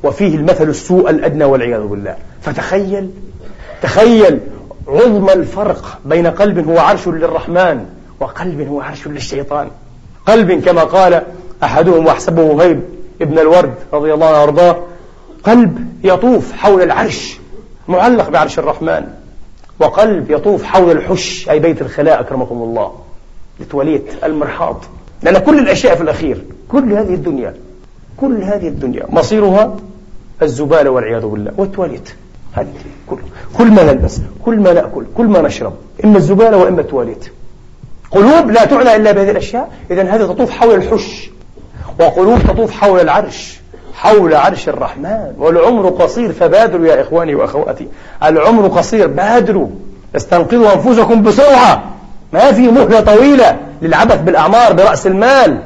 وفيه 0.03 0.35
المثل 0.35 0.69
السوء 0.69 1.09
الأدنى 1.09 1.43
والعياذ 1.43 1.81
بالله. 1.81 2.15
فتخيل 2.41 3.09
تخيل 3.81 4.39
عظم 4.87 5.29
الفرق 5.29 5.99
بين 6.05 6.27
قلب 6.27 6.69
هو 6.69 6.79
عرش 6.79 7.07
للرحمن 7.07 7.85
وقلب 8.19 8.67
هو 8.67 8.81
عرش 8.81 9.07
للشيطان. 9.07 9.67
قلب 10.25 10.51
كما 10.51 10.83
قال 10.83 11.23
أحدهم 11.63 12.05
وأحسبه 12.05 12.41
وهيب 12.41 12.81
ابن 13.21 13.39
الورد 13.39 13.73
رضي 13.93 14.13
الله 14.13 14.27
عنه 14.27 14.39
وأرضاه 14.39 14.83
قلب 15.43 15.89
يطوف 16.03 16.51
حول 16.51 16.81
العرش. 16.81 17.39
معلق 17.89 18.29
بعرش 18.29 18.59
الرحمن. 18.59 19.03
وقلب 19.79 20.31
يطوف 20.31 20.63
حول 20.63 20.91
الحش 20.91 21.49
أي 21.49 21.59
بيت 21.59 21.81
الخلاء 21.81 22.19
أكرمكم 22.19 22.55
الله. 22.55 22.91
التواليت 23.59 24.03
المرحاض. 24.23 24.83
لأن 25.23 25.37
كل 25.37 25.59
الأشياء 25.59 25.95
في 25.95 26.01
الأخير 26.01 26.43
كل 26.71 26.93
هذه 26.93 27.13
الدنيا 27.13 27.53
كل 28.17 28.43
هذه 28.43 28.67
الدنيا 28.67 29.05
مصيرها 29.09 29.75
الزبالة 30.41 30.89
والعياذ 30.89 31.25
بالله. 31.25 31.51
والتواليت. 31.57 32.09
هذه 32.53 32.67
كل, 33.07 33.17
كل 33.57 33.71
ما 33.71 33.83
نلبس 33.83 34.21
كل 34.45 34.59
ما 34.59 34.73
نأكل 34.73 35.05
كل 35.17 35.25
ما 35.25 35.41
نشرب. 35.41 35.73
إما 36.05 36.17
الزبالة 36.17 36.57
وإما 36.57 36.81
التواليت. 36.81 37.25
قلوب 38.11 38.51
لا 38.51 38.65
تعنى 38.65 38.95
إلا 38.95 39.11
بهذه 39.11 39.31
الأشياء. 39.31 39.71
إذا 39.91 40.03
هذه 40.03 40.25
تطوف 40.25 40.51
حول 40.51 40.75
الحش. 40.75 41.29
وقلوب 41.99 42.39
تطوف 42.39 42.71
حول 42.71 42.99
العرش. 42.99 43.58
حول 43.99 44.35
عرش 44.35 44.69
الرحمن. 44.69 45.33
والعمر 45.37 45.89
قصير 45.89 46.31
فبادروا 46.31 46.87
يا 46.87 47.01
إخواني 47.01 47.35
وأخواتي. 47.35 47.87
العمر 48.23 48.67
قصير 48.67 49.07
بادروا. 49.07 49.67
استنقذوا 50.15 50.73
أنفسكم 50.73 51.23
بسرعة. 51.23 51.83
ما 52.33 52.51
في 52.51 52.67
مهلة 52.67 52.99
طويلة 52.99 53.57
للعبث 53.81 54.21
بالأعمار 54.21 54.73
برأس 54.73 55.07
المال. 55.07 55.63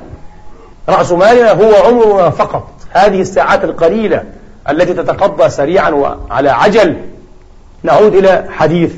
رأس 0.90 1.12
مالنا 1.12 1.52
هو 1.52 1.74
عمرنا 1.86 2.30
فقط. 2.30 2.70
هذه 2.90 3.22
الساعات 3.22 3.64
القليلة 3.64 4.24
التي 4.70 4.94
تتقضى 4.94 5.50
سريعا 5.50 5.90
وعلى 5.90 6.50
عجل. 6.50 6.98
نعود 7.84 8.16
إلى 8.16 8.46
حديث 8.50 8.92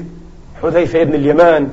حذيفة 0.63 1.03
بن 1.03 1.13
اليمان. 1.13 1.69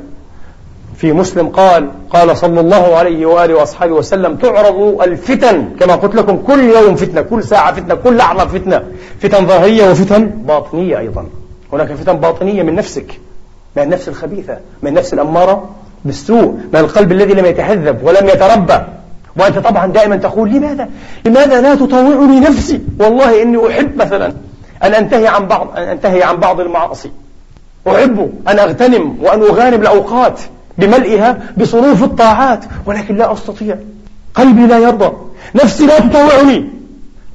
في 1.03 1.13
مسلم 1.13 1.49
قال 1.49 1.91
قال 2.11 2.37
صلى 2.37 2.61
الله 2.61 2.97
عليه 2.97 3.27
وآله 3.27 3.55
وأصحابه 3.55 3.93
وسلم 3.93 4.37
تعرض 4.37 5.03
الفتن 5.03 5.69
كما 5.81 5.95
قلت 5.95 6.15
لكم 6.15 6.37
كل 6.37 6.61
يوم 6.61 6.97
فتنة 6.97 7.21
كل 7.21 7.45
ساعة 7.45 7.75
فتنة 7.75 7.95
كل 7.95 8.17
لحظة 8.17 8.47
فتنة. 8.47 8.83
فتن 9.21 9.47
ظاهرية 9.47 9.91
وفتن 9.91 10.27
باطنية 10.27 10.99
أيضا. 10.99 11.27
هناك 11.73 11.93
فتن 11.93 12.13
باطنية 12.13 12.63
من 12.63 12.75
نفسك 12.75 13.21
من 13.77 13.83
النفس 13.83 14.09
الخبيثة 14.09 14.59
من 14.83 14.89
النفس 14.89 15.15
الأمارة 15.15 15.71
بالسوء 16.05 16.59
من 16.73 16.81
القلب 16.81 17.13
الذي 17.13 17.35
لم 17.35 17.47
يتهذب 17.47 17.99
ولم 18.03 18.29
يتربى. 18.29 18.79
وأنت 19.37 19.59
طبعا 19.59 19.87
دائما 19.87 20.17
تقول 20.17 20.51
لماذا؟ 20.51 20.89
لماذا 21.27 21.61
لا 21.61 21.75
تطوعني 21.75 22.41
نفسي؟ 22.41 22.81
والله 23.01 23.43
إني 23.43 23.69
أحب 23.69 23.97
مثلا 23.97 24.33
أن 24.83 24.95
أنتهي 24.95 25.27
عن 25.27 25.47
بعض 25.47 25.69
أن 25.77 25.83
أنتهي 25.83 26.23
عن 26.23 26.37
بعض 26.37 26.61
المعاصي. 26.61 27.11
أحب 27.89 28.33
أن 28.49 28.59
أغتنم 28.59 29.17
وأن 29.23 29.43
أغانم 29.43 29.81
الأوقات. 29.83 30.41
بملئها 30.79 31.39
بصروف 31.57 32.05
الطاعات 32.05 32.65
ولكن 32.87 33.17
لا 33.17 33.33
أستطيع. 33.33 33.77
قلبي 34.35 34.67
لا 34.67 34.79
يرضى. 34.79 35.13
نفسي 35.55 35.87
لا 35.87 35.99
تطوعني. 35.99 36.71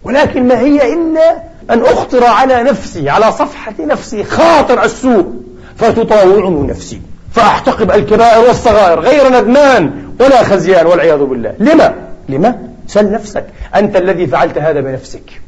ولكن 0.04 0.48
ما 0.48 0.60
هي 0.60 0.94
إلا 0.94 1.38
أن 1.70 1.82
أخطر 1.82 2.24
على 2.24 2.64
نفسي 2.64 3.10
على 3.10 3.32
صفحة 3.32 3.74
نفسي 3.80 4.24
خاطر 4.24 4.84
السوء. 4.84 5.34
فتطاوعني 5.76 6.68
نفسي. 6.68 7.02
فأحتقب 7.32 7.92
الكبائر 7.92 8.48
والصغائر 8.48 9.00
غير 9.00 9.42
ندمان 9.42 9.92
ولا 10.20 10.44
خزيان 10.44 10.86
والعياذ 10.86 11.20
بالله. 11.20 11.54
لما؟ 11.60 11.94
لما؟ 12.30 12.60
سل 12.88 13.12
نفسك. 13.12 13.46
أنت 13.76 13.96
الذي 13.96 14.28
فعلت 14.28 14.58
هذا 14.58 14.82
بنفسك. 14.82 15.42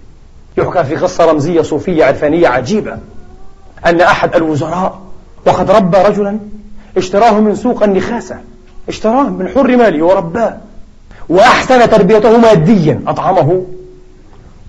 يحكى 0.58 0.84
في 0.84 0.96
قصة 0.96 1.26
رمزية 1.26 1.62
صوفية 1.62 2.06
عرفانية 2.06 2.48
عجيبة. 2.48 2.98
أن 3.86 4.02
أحد 4.02 4.36
الوزراء 4.36 5.00
وقد 5.46 5.72
ربى 5.72 5.98
رجلا 5.98 6.40
اشتراه 6.98 7.40
من 7.40 7.56
سوق 7.56 7.84
النخاسة. 7.84 8.38
اشتراه 8.90 9.30
من 9.30 9.48
حر 9.48 9.78
ماله 9.78 10.06
ورباه 10.06 10.58
وأحسن 11.30 11.90
تربيته 11.90 12.38
ماديا. 12.38 13.02
أطعمه. 13.08 13.66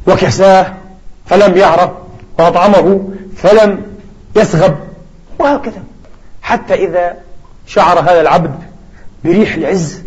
وكساه. 0.06 0.74
فلم 1.26 1.56
يعرف 1.56 1.90
وأطعمه. 2.38 3.08
فلم 3.36 3.82
يسغب. 4.36 4.76
وهكذا. 5.38 5.82
حتى 6.42 6.74
إذا 6.74 7.16
شعر 7.66 8.00
هذا 8.00 8.20
العبد 8.20 8.54
بريح 9.24 9.54
العز 9.54 10.02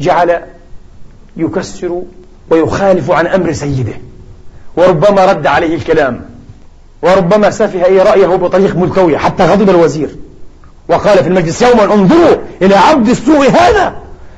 جعل 0.00 0.40
يكسر 1.36 2.02
ويخالف 2.50 3.10
عن 3.10 3.26
أمر 3.26 3.52
سيده. 3.52 3.94
وربما 4.76 5.24
رد 5.24 5.46
عليه 5.46 5.74
الكلام. 5.74 6.24
وربما 7.02 7.50
سفه 7.50 7.84
أي 7.84 7.98
رأيه 7.98 8.26
بطريق 8.26 8.76
ملكوية. 8.76 9.16
حتى 9.16 9.44
غضب 9.44 9.70
الوزير. 9.70 10.16
وقال 10.90 11.18
في 11.18 11.28
المجلس 11.28 11.62
يوما 11.62 11.84
انظروا 11.84 12.36
إلى 12.62 12.74
عبد 12.74 13.08
السوء 13.08 13.50
هذا. 13.50 13.92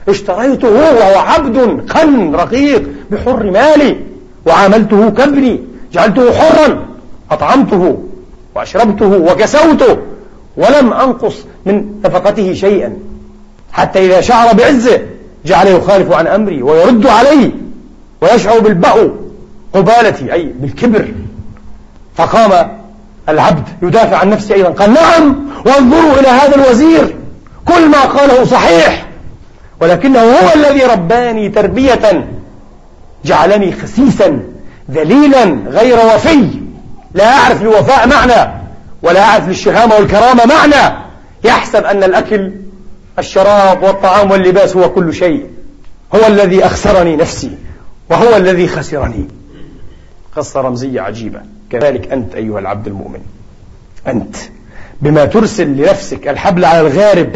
اشتريته 0.09 0.69
وهو 0.69 1.19
عبد 1.19 1.57
قن 1.91 2.35
رقيق 2.35 2.83
بحر 3.11 3.51
مالي 3.51 3.97
وعاملته 4.47 5.11
كابني. 5.11 5.61
جعلته 5.93 6.33
حرا. 6.33 6.87
أطعمته 7.31 7.99
وأشربته 8.55 9.07
وكسوته. 9.07 9.97
ولم 10.57 10.93
أنقص 10.93 11.35
من 11.67 11.85
نفقته 12.05 12.55
شيئا. 12.55 12.93
حتى 13.73 14.07
إذا 14.07 14.21
شعر 14.21 14.55
بعزه 14.55 15.01
جعل 15.47 15.67
يخالف 15.67 16.13
عن 16.13 16.27
أمري 16.27 16.63
ويرد 16.63 17.07
علي 17.07 17.53
ويشعر 18.21 18.59
بالبأو 18.59 19.11
قبالتي 19.73 20.33
أي 20.33 20.53
بالكبر. 20.61 21.09
فقام 22.17 22.82
العبد 23.29 23.69
يدافع 23.83 24.17
عن 24.17 24.31
نفسه 24.31 24.55
أيضا. 24.55 24.71
قال 24.71 24.93
نعم 24.93 25.37
وانظروا 25.67 26.21
إلى 26.21 26.29
هذا 26.29 26.55
الوزير. 26.55 27.17
كل 27.65 27.89
ما 27.89 28.01
قاله 28.01 28.45
صحيح. 28.45 29.07
ولكنه 29.81 30.21
هو 30.21 30.55
الذي 30.55 30.85
رباني 30.85 31.49
تربية. 31.49 32.29
جعلني 33.25 33.73
خسيسا 33.73 34.43
ذليلا 34.91 35.45
غير 35.67 35.99
وفي. 36.15 36.49
لا 37.15 37.39
أعرف 37.39 37.63
للوفاء 37.63 38.09
معنى 38.09 38.53
ولا 39.03 39.25
أعرف 39.25 39.49
للشهامة 39.49 39.95
والكرامة 39.95 40.45
معنى. 40.45 40.97
يحسب 41.45 41.85
أن 41.85 42.03
الأكل 42.03 42.53
الشراب 43.19 43.83
والطعام 43.83 44.31
واللباس 44.31 44.77
هو 44.77 44.91
كل 44.93 45.15
شيء. 45.15 45.47
هو 46.15 46.27
الذي 46.27 46.67
أخسرني 46.67 47.17
نفسي 47.17 47.51
وهو 48.11 48.37
الذي 48.37 48.69
خسرني. 48.69 49.29
قصة 50.37 50.61
رمزية 50.61 51.01
عجيبة. 51.01 51.41
كذلك 51.73 52.13
أنت 52.13 52.35
أيها 52.35 52.59
العبد 52.59 52.87
المؤمن. 52.87 53.21
أنت. 54.07 54.37
بما 55.03 55.25
ترسل 55.25 55.67
لنفسك 55.67 56.29
الحبل 56.29 56.65
على 56.65 56.81
الغارب 56.81 57.31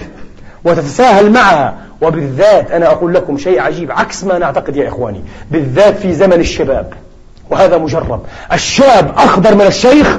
وتتساهل 0.64 1.32
معها 1.32 1.76
وبالذات 2.03 2.70
أنا 2.70 2.87
أقول 2.87 3.14
لكم 3.14 3.39
شيء 3.39 3.61
عجيب 3.61 3.93
عكس 3.93 4.24
ما 4.24 4.39
نعتقد 4.39 4.76
يا 4.76 4.89
إخواني. 4.89 5.20
بالذات 5.51 5.99
في 5.99 6.14
زمن 6.14 6.41
الشباب. 6.41 6.93
وهذا 7.51 7.78
مجرب. 7.78 8.22
الشاب 8.53 9.12
أخضر 9.16 9.55
من 9.55 9.66
الشيخ 9.66 10.18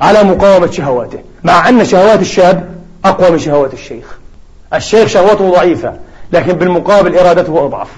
على 0.00 0.22
مقاومة 0.24 0.70
شهواته 0.70 1.18
مع 1.44 1.68
أن 1.68 1.84
شهوات 1.84 2.20
الشاب 2.20 2.68
أقوى 3.04 3.30
من 3.30 3.38
شهوات 3.38 3.72
الشيخ. 3.72 4.18
الشيخ 4.74 5.08
شهوته 5.08 5.50
ضعيفة 5.50 5.92
لكن 6.32 6.52
بالمقابل 6.52 7.18
إرادته 7.18 7.64
أضعف. 7.66 7.88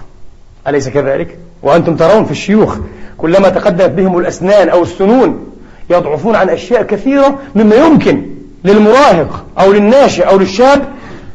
أليس 0.69 0.89
كذلك؟ 0.89 1.39
وأنتم 1.63 1.97
ترون 1.97 2.25
في 2.25 2.31
الشيوخ 2.31 2.79
كلما 3.19 3.49
تقدمت 3.49 3.91
بهم 3.91 4.19
الأسنان 4.19 4.69
أو 4.69 4.83
السنون 4.83 5.47
يضعفون 5.91 6.37
عن 6.37 6.49
أشياء 6.49 6.83
كثيرة 6.83 7.39
مما 7.55 7.77
يمكن 7.77 8.27
للمراهق 8.65 9.45
أو 9.59 9.73
للناشئ 9.73 10.23
أو 10.23 10.39
للشاب 10.39 10.89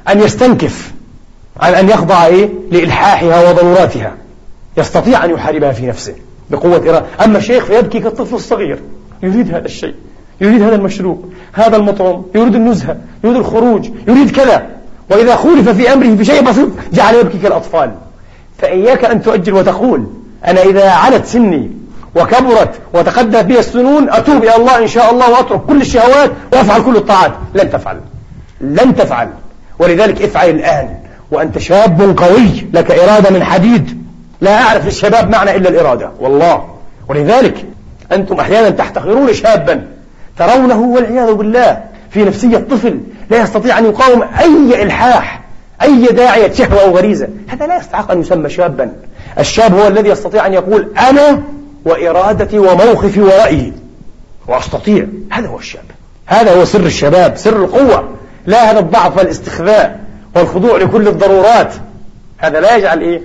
أن 0.09 0.19
يستنكف 0.19 0.91
عن 1.59 1.73
أن 1.73 1.89
يخضع 1.89 2.25
إيه؟ 2.25 2.49
لإلحاحها 2.71 3.49
وضروراتها. 3.49 4.15
يستطيع 4.77 5.25
أن 5.25 5.29
يحاربها 5.29 5.71
في 5.71 5.87
نفسه 5.87 6.13
بقوة 6.49 6.77
إرادة. 6.77 7.05
أما 7.25 7.37
الشيخ 7.37 7.65
فيبكي 7.65 7.99
كالطفل 7.99 8.35
الصغير 8.35 8.79
يريد 9.23 9.53
هذا 9.53 9.65
الشيء 9.65 9.95
يريد 10.41 10.61
هذا 10.61 10.75
المشروب 10.75 11.33
هذا 11.53 11.77
المطعم 11.77 12.23
يريد 12.35 12.55
النزهة 12.55 12.97
يريد 13.23 13.37
الخروج 13.37 13.89
يريد 14.07 14.31
كذا. 14.31 14.67
وإذا 15.11 15.35
خولف 15.35 15.69
في 15.69 15.93
أمره 15.93 16.07
بشيء 16.07 16.41
بسيط 16.41 16.69
جعل 16.93 17.15
يبكي 17.15 17.37
كالأطفال. 17.37 17.91
فإياك 18.57 19.05
أن 19.05 19.21
تؤجل 19.21 19.53
وتقول 19.53 20.05
أنا 20.47 20.61
إذا 20.63 20.89
علت 20.89 21.25
سني 21.25 21.71
وكبرت 22.15 22.69
وتقدم 22.93 23.41
بي 23.41 23.59
السنون 23.59 24.09
أتوب 24.09 24.43
إلى 24.43 24.55
الله 24.55 24.77
إن 24.77 24.87
شاء 24.87 25.11
الله 25.11 25.31
وأترك 25.31 25.61
كل 25.61 25.81
الشهوات 25.81 26.31
وأفعل 26.53 26.81
كل 26.83 26.95
الطاعات. 26.95 27.31
لن 27.53 27.69
تفعل. 27.69 27.99
لن 28.61 28.95
تفعل. 28.95 29.29
ولذلك 29.79 30.21
افعل 30.21 30.49
الآن. 30.49 30.89
وأنت 31.31 31.57
شاب 31.57 32.17
قوي 32.17 32.67
لك 32.73 32.91
إرادة 32.91 33.29
من 33.29 33.43
حديد. 33.43 34.03
لا 34.41 34.61
أعرف 34.61 34.85
للشباب 34.85 35.29
معنى 35.29 35.55
إلا 35.55 35.69
الإرادة. 35.69 36.11
والله. 36.19 36.65
ولذلك 37.09 37.65
أنتم 38.11 38.39
أحيانا 38.39 38.69
تحتقرون 38.69 39.33
شابا. 39.33 39.87
ترونه 40.37 40.79
والعياذ 40.81 41.33
بالله. 41.33 41.83
في 42.09 42.25
نفسية 42.25 42.57
طفل 42.57 42.99
لا 43.29 43.41
يستطيع 43.41 43.79
أن 43.79 43.85
يقاوم 43.85 44.23
أي 44.39 44.83
إلحاح 44.83 45.41
أي 45.81 46.05
داعية 46.05 46.51
شهوة 46.51 46.81
أو 46.81 46.97
غريزة. 46.97 47.27
هذا 47.47 47.67
لا 47.67 47.77
يستحق 47.77 48.11
أن 48.11 48.19
يسمى 48.19 48.49
شابا. 48.49 48.91
الشاب 49.39 49.75
هو 49.75 49.87
الذي 49.87 50.09
يستطيع 50.09 50.47
أن 50.47 50.53
يقول 50.53 50.87
أنا 51.09 51.41
وإرادتي 51.85 52.59
وموقفي 52.59 53.21
ورأيي. 53.21 53.73
وأستطيع. 54.47 55.07
هذا 55.31 55.47
هو 55.47 55.59
الشاب. 55.59 55.83
هذا 56.25 56.59
هو 56.59 56.65
سر 56.65 56.85
الشباب 56.85 57.37
سر 57.37 57.55
القوة. 57.55 58.09
لا 58.45 58.71
هذا 58.71 58.79
الضعف 58.79 59.17
والاستخفاء 59.17 59.99
والخضوع 60.35 60.77
لكل 60.77 61.07
الضرورات. 61.07 61.73
هذا 62.37 62.59
لا 62.59 62.75
يجعل 62.75 63.01
إيه؟ 63.01 63.21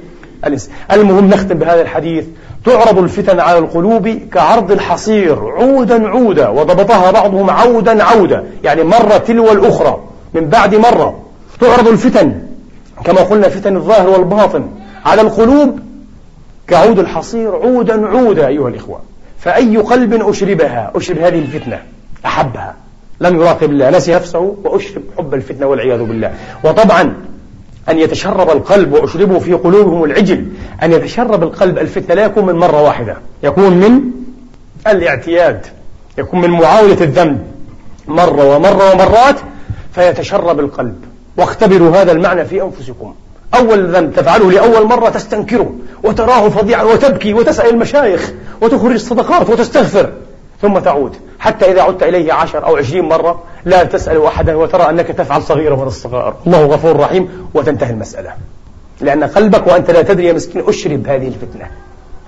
المهم 0.92 1.28
نختم 1.28 1.54
بهذا 1.58 1.80
الحديث. 1.80 2.24
تعرض 2.64 2.98
الفتن 2.98 3.40
على 3.40 3.58
القلوب 3.58 4.08
كعرض 4.08 4.72
الحصير. 4.72 5.38
عودا 5.38 6.08
عودا 6.08 6.48
وضبطها 6.48 7.10
بعضهم 7.10 7.50
عودا 7.50 8.02
عودا. 8.02 8.44
يعني 8.64 8.84
مرة 8.84 9.16
تلو 9.16 9.52
الأخرى 9.52 10.00
من 10.34 10.48
بعد 10.48 10.74
مرة. 10.74 11.18
تعرض 11.60 11.88
الفتن 11.88 12.42
كما 13.04 13.20
قلنا 13.20 13.48
فتن 13.48 13.76
الظاهر 13.76 14.08
والباطن 14.08 14.68
على 15.04 15.20
القلوب 15.20 15.78
كعود 16.68 16.98
الحصير 16.98 17.54
عودا 17.54 18.06
عودا 18.06 18.46
أيها 18.46 18.68
الإخوة. 18.68 19.00
فأي 19.38 19.76
قلب 19.76 20.14
أشربها؟ 20.14 20.92
أشرب 20.94 21.18
هذه 21.18 21.38
الفتنة. 21.38 21.82
أحبها. 22.26 22.74
لم 23.20 23.36
يراقب 23.36 23.70
الله 23.70 23.90
نسي 23.90 24.14
نفسه 24.14 24.56
وأشرب 24.64 25.02
حب 25.18 25.34
الفتنة 25.34 25.66
والعياذ 25.66 26.02
بالله. 26.02 26.34
وطبعا 26.64 27.14
أن 27.88 27.98
يتشرب 27.98 28.50
القلب 28.50 28.92
وأشربه 28.92 29.38
في 29.38 29.52
قلوبهم 29.52 30.04
العجل. 30.04 30.46
أن 30.82 30.92
يتشرب 30.92 31.42
القلب 31.42 31.78
الفتنة 31.78 32.14
لا 32.14 32.24
يكون 32.24 32.46
من 32.46 32.54
مرة 32.54 32.82
واحدة. 32.82 33.16
يكون 33.42 33.72
من 33.72 34.00
الاعتياد. 34.86 35.66
يكون 36.18 36.40
من 36.40 36.50
معاولة 36.50 37.00
الذنب. 37.00 37.46
مرة 38.08 38.56
ومرة 38.56 38.92
ومرات 38.92 39.36
فيتشرب 39.92 40.60
القلب. 40.60 41.04
واختبروا 41.36 41.96
هذا 41.96 42.12
المعنى 42.12 42.44
في 42.44 42.62
أنفسكم. 42.62 43.14
أول 43.54 43.92
ذنب 43.92 44.12
تفعله 44.12 44.52
لأول 44.52 44.86
مرة 44.86 45.08
تستنكره 45.08 45.72
وتراه 46.02 46.48
فظيعا 46.48 46.82
وتبكي 46.82 47.34
وتسأل 47.34 47.70
المشايخ 47.70 48.32
وتخرج 48.60 48.92
الصدقات 48.92 49.50
وتستغفر 49.50 50.12
ثم 50.62 50.78
تعود. 50.78 51.16
حتى 51.38 51.72
إذا 51.72 51.82
عدت 51.82 52.02
إليه 52.02 52.32
عشر 52.32 52.66
أو 52.66 52.76
عشرين 52.76 53.04
مرة 53.04 53.42
لا 53.64 53.84
تسأل 53.84 54.24
أحدا 54.24 54.54
وترى 54.54 54.90
أنك 54.90 55.06
تفعل 55.06 55.42
صغيرة 55.42 55.74
من 55.74 55.86
الصغائر 55.86 56.34
الله 56.46 56.66
غفور 56.66 56.96
رحيم. 56.96 57.50
وتنتهي 57.54 57.90
المسألة. 57.90 58.30
لأن 59.00 59.24
قلبك 59.24 59.66
وأنت 59.66 59.90
لا 59.90 60.02
تدري 60.02 60.26
يا 60.26 60.32
مسكين 60.32 60.62
أشرب 60.68 61.06
هذه 61.06 61.28
الفتنة. 61.28 61.66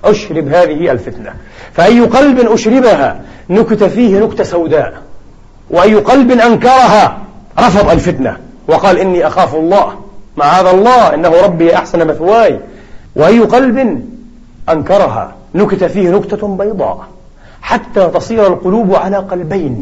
أشرب 0.05 0.47
هذه 0.47 0.91
الفتنة. 0.91 1.33
فأي 1.73 1.99
قلب 1.99 2.39
أشربها 2.39 3.21
نكت 3.49 3.83
فيه 3.83 4.19
نكتة 4.19 4.43
سوداء. 4.43 4.93
وأي 5.69 5.95
قلب 5.95 6.31
أنكرها 6.31 7.17
رفض 7.59 7.89
الفتنة. 7.89 8.37
وقال 8.67 8.97
إني 8.97 9.27
أخاف 9.27 9.55
الله. 9.55 9.93
معاذ 10.39 10.65
الله 10.65 11.13
إنه 11.13 11.31
ربي 11.45 11.75
أحسن 11.75 12.07
مثواي. 12.07 12.59
وأي 13.15 13.39
قلب 13.39 13.77
أنكرها 14.69 15.33
نكت 15.55 15.83
فيه 15.83 16.09
نكتة 16.09 16.47
بيضاء. 16.47 16.97
حتى 17.61 18.07
تصير 18.13 18.47
القلوب 18.47 18.95
على 18.95 19.17
قلبين. 19.17 19.79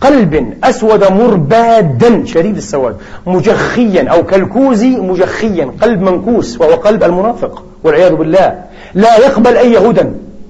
قلب 0.00 0.32
أسود 0.64 1.12
مربادّا 1.12 2.24
شديد 2.26 2.56
السواد. 2.56 2.96
مجخيا 3.26 4.08
أو 4.08 4.22
كالكوز 4.22 4.84
مجخيا. 4.84 5.72
قلب 5.82 6.00
منكوس 6.02 6.60
وهو 6.60 6.74
قلب 6.74 7.04
المنافق 7.04 7.64
والعياذ 7.84 8.14
بالله. 8.14 8.48
لا 8.94 9.16
يقبل 9.16 9.56
أي 9.56 9.78
هدى. 9.78 10.04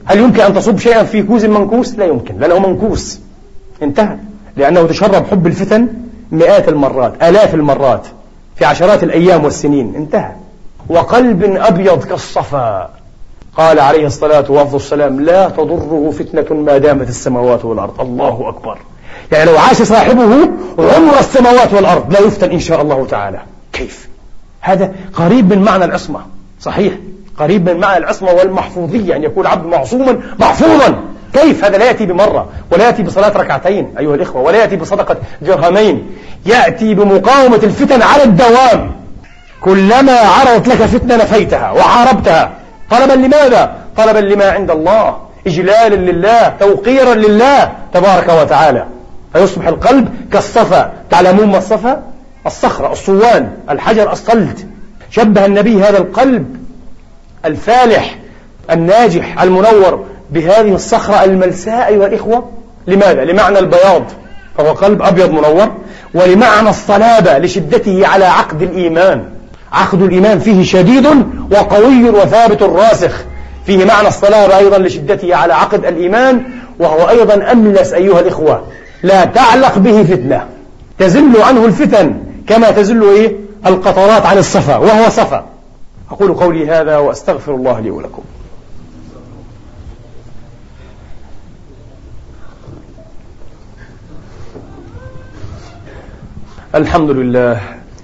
هل 0.05 0.19
يمكن 0.19 0.41
أن 0.41 0.55
تصب 0.55 0.79
شيئا 0.79 1.03
في 1.03 1.23
كوز 1.23 1.45
منكوس؟ 1.45 1.95
لا 1.95 2.05
يمكن. 2.05 2.39
لأنه 2.39 2.59
منكوس. 2.59 3.21
انتهى. 3.83 4.17
لأنه 4.57 4.87
تشرب 4.87 5.27
حب 5.31 5.47
الفتن 5.47 5.89
مئات 6.33 6.69
المرات 6.69 7.23
آلاف 7.23 7.55
المرات. 7.55 8.07
في 8.63 8.67
عشرات 8.67 9.03
الأيام 9.03 9.45
والسنين. 9.45 9.95
انتهى. 9.95 10.33
وقلب 10.89 11.43
أبيض 11.57 12.05
كالصفا. 12.05 12.91
قال 13.57 13.81
عليه 13.81 14.07
الصلاة 14.07 14.45
والسلام 14.51 15.21
لا 15.21 15.49
تضره 15.49 16.15
فتنة 16.19 16.57
ما 16.57 16.79
دامت 16.79 17.09
السماوات 17.09 17.65
والأرض. 17.65 18.01
الله 18.01 18.49
أكبر. 18.49 18.79
يعني 19.33 19.51
لو 19.51 19.59
عاش 19.59 19.83
صاحبه 19.83 20.23
عمر 20.79 21.19
السماوات 21.21 21.75
والأرض 21.75 22.13
لا 22.13 22.21
يفتن 22.21 22.51
إن 22.51 22.61
شاء 22.61 22.83
الله 22.83 23.07
تعالى. 23.07 23.41
كيف؟ 23.73 24.09
هذا 24.61 24.93
قريب 25.15 25.53
من 25.53 25.63
معنى 25.63 25.85
العصمة. 25.85 26.21
صحيح. 26.61 26.95
قريب 27.39 27.71
من 27.71 27.81
معنى 27.81 27.99
العصمة 27.99 28.33
والمحفوظية 28.33 29.17
أن 29.17 29.23
يكون 29.23 29.47
العبد 29.47 29.67
معصوما 29.67 30.21
محفوظا. 30.41 31.01
كيف 31.35 31.65
هذا 31.65 31.79
لا 31.79 31.85
يأتي 31.85 32.07
بمرة 32.07 32.49
ولا 32.71 32.85
يأتي 32.85 33.03
بصلاة 33.03 33.37
ركعتين 33.37 33.95
أيها 33.99 34.15
الإخوة 34.15 34.43
ولا 34.43 34.59
يأتي 34.59 34.77
بصدقة 34.77 35.17
درهمين 35.43 36.11
يأتي 36.47 36.95
بمقاومة 36.95 37.61
الفتن 37.63 38.03
على 38.03 38.23
الدوام. 38.25 38.93
كلما 39.61 40.13
عرضت 40.13 40.69
لك 40.69 40.77
فتنة 40.77 41.17
نفيتها 41.17 41.71
وحاربتها. 41.71 42.51
طلبا 42.91 43.13
لماذا؟ 43.13 43.75
طلبا 43.97 44.19
لما 44.19 44.51
عند 44.51 44.71
الله 44.71 45.17
إجلالا 45.47 45.95
لله 45.95 46.49
توقيرا 46.61 47.15
لله 47.15 47.73
تبارك 47.95 48.29
وتعالى. 48.29 48.87
فيصبح 49.33 49.67
القلب 49.67 50.09
كالصفا. 50.33 50.93
تعلمون 51.11 51.49
ما 51.49 51.59
الصفا؟ 51.59 52.03
الصخرة 52.47 52.93
الصوان 52.93 53.53
الحجر 53.71 54.13
الصلد 54.13 54.71
شبه 55.11 55.47
النبي 55.47 55.83
هذا 55.83 55.99
القلب 55.99 56.57
الفالح 57.45 58.19
الناجح 58.71 59.43
المنور. 59.43 60.05
بهذه 60.33 60.75
الصخرة 60.75 61.25
الملساء 61.25 61.89
أيها 61.89 62.07
الإخوة 62.07 62.49
لماذا؟ 62.87 63.25
لمعنى 63.25 63.59
البياض 63.59 64.03
فهو 64.59 64.73
قلب 64.73 65.03
أبيض 65.03 65.31
منور. 65.31 65.73
ولمعنى 66.15 66.71
الصلابة 66.71 67.39
لشدته 67.39 68.07
على 68.07 68.25
عقد 68.25 68.63
الإيمان. 68.63 69.25
عقد 69.73 70.03
الإيمان 70.03 70.39
فيه 70.39 70.65
شديد 70.65 71.07
وقوي 71.53 72.11
وثابت 72.11 72.63
راسخ. 72.63 73.25
فيه 73.67 73.85
معنى 73.85 74.09
الصلابة 74.09 74.59
أيضا 74.59 74.79
لشدته 74.79 75.37
على 75.37 75.55
عقد 75.55 75.85
الإيمان 75.85 76.43
وهو 76.79 77.09
أيضا 77.09 77.53
أملس 77.53 77.93
أيها 77.93 78.21
الإخوة. 78.21 78.63
لا 79.03 79.25
تعلق 79.25 79.79
به 79.79 80.03
فتنة. 80.03 80.47
تزل 80.99 81.43
عنه 81.43 81.65
الفتن 81.65 82.15
كما 82.47 82.71
تزل 82.71 83.03
إيه؟ 83.03 83.37
القطرات 83.67 84.27
عن 84.27 84.39
الصفا 84.39 84.77
وهو 84.77 85.09
صفا. 85.09 85.45
أقول 86.11 86.35
قولي 86.35 86.67
هذا 86.67 86.99
وأستغفر 86.99 87.55
الله 87.55 87.81
لي 87.81 87.91
ولكم. 87.91 88.23
الحمد 96.75 97.11
لله 97.11 97.61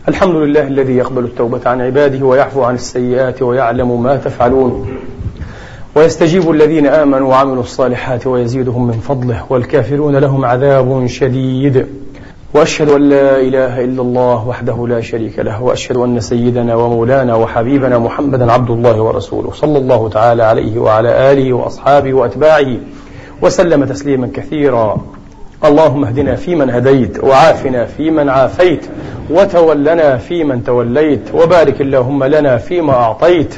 الحمد 0.09 0.35
لله 0.35 0.63
الذي 0.63 0.97
يقبل 0.97 1.25
التوبة 1.25 1.61
عن 1.67 1.81
عباده 1.81 2.27
ويعفو 2.27 2.63
عن 2.63 2.75
السيئات 2.75 3.43
ويعلم 3.43 4.03
ما 4.03 4.17
تفعلون. 4.17 4.89
ويستجيب 5.95 6.51
الذين 6.51 6.87
آمنوا 6.87 7.29
وعملوا 7.29 7.63
الصالحات 7.63 8.27
ويزيدهم 8.27 8.87
من 8.87 8.93
فضله 8.93 9.45
والكافرون 9.51 10.17
لهم 10.17 10.45
عذاب 10.45 11.07
شديد. 11.07 11.87
وأشهد 12.55 12.89
أن 12.89 13.09
لا 13.09 13.41
إله 13.41 13.85
إلا 13.85 14.03
الله 14.03 14.49
وحده 14.49 14.87
لا 14.87 15.01
شريك 15.01 15.39
له 15.39 15.63
وأشهد 15.63 15.97
أن 15.97 16.21
سيدنا 16.21 16.75
ومولانا 16.75 17.35
وحبيبنا 17.35 17.99
محمدا 17.99 18.53
عبد 18.53 18.71
الله 18.71 19.03
ورسوله 19.03 19.51
صلى 19.53 19.79
الله 19.79 20.09
تعالى 20.09 20.43
عليه 20.43 20.79
وعلى 20.79 21.33
آله 21.33 21.53
وأصحابه 21.53 22.15
وأتباعه 22.15 22.77
وسلم 23.43 23.85
تسليما 23.85 24.31
كثيرا. 24.35 25.01
اللهم 25.65 26.05
اهدنا 26.05 26.37
فيمن 26.37 26.71
هديت 26.71 27.25
وعافنا 27.25 27.85
فيمن 27.87 28.29
عافيت 28.29 28.87
وتولنا 29.31 30.17
فيمن 30.17 30.65
توليت 30.65 31.21
وبارك 31.35 31.81
اللهم 31.81 32.25
لنا 32.25 32.57
فيما 32.57 32.93
أعطيت 32.93 33.55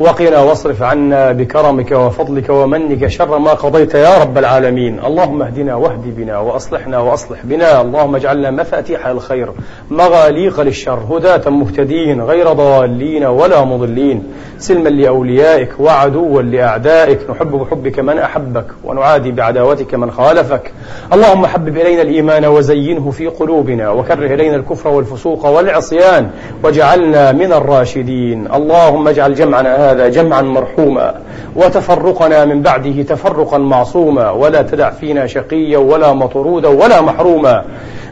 وقنا 0.00 0.38
واصرف 0.38 0.82
عنا 0.82 1.32
بكرمك 1.32 1.92
وفضلك 1.92 2.50
ومنك 2.50 3.06
شر 3.06 3.38
ما 3.38 3.50
قضيت 3.50 3.94
يا 3.94 4.18
رب 4.22 4.38
العالمين. 4.38 5.00
اللهم 5.04 5.42
اهدنا 5.42 5.74
واهد 5.74 6.16
بنا 6.16 6.38
وأصلحنا 6.38 6.98
وأصلح 6.98 7.38
بنا. 7.44 7.80
اللهم 7.80 8.16
اجعلنا 8.16 8.50
مفاتيح 8.50 9.06
الخير 9.06 9.52
مغاليق 9.90 10.60
للشر 10.60 10.98
هداة 11.10 11.50
مهتدين 11.50 12.22
غير 12.22 12.52
ضالين 12.52 13.24
ولا 13.24 13.64
مضلين. 13.64 14.22
سلما 14.58 14.88
لأوليائك 14.88 15.80
وعدوا 15.80 16.42
لأعدائك. 16.42 17.30
نحب 17.30 17.50
بحبك 17.50 17.98
من 17.98 18.18
أحبك 18.18 18.66
ونعادي 18.84 19.32
بعداوتك 19.32 19.94
من 19.94 20.10
خالفك. 20.10 20.72
اللهم 21.12 21.46
حبب 21.46 21.76
إلينا 21.76 22.02
الإيمان 22.02 22.44
وزينه 22.44 23.10
في 23.10 23.26
قلوبنا 23.26 23.90
وكره 23.90 24.34
إلينا 24.34 24.56
الكفر 24.56 24.88
والفسوق 24.88 25.46
والعصيان 25.46 26.30
واجعلنا 26.62 27.32
من 27.32 27.52
الراشدين. 27.52 28.52
اللهم 28.54 29.08
اجعل 29.08 29.34
جمعنا 29.34 29.83
هذا 29.90 30.08
جمعا 30.08 30.42
مرحوما 30.42 31.14
وتفرقنا 31.56 32.44
من 32.44 32.62
بعده 32.62 33.02
تفرقا 33.02 33.58
معصوما 33.58 34.30
ولا 34.30 34.62
تدع 34.62 34.90
فينا 34.90 35.26
شقيا 35.26 35.78
ولا 35.78 36.12
مطرودا 36.12 36.68
ولا 36.68 37.00
محروما. 37.00 37.64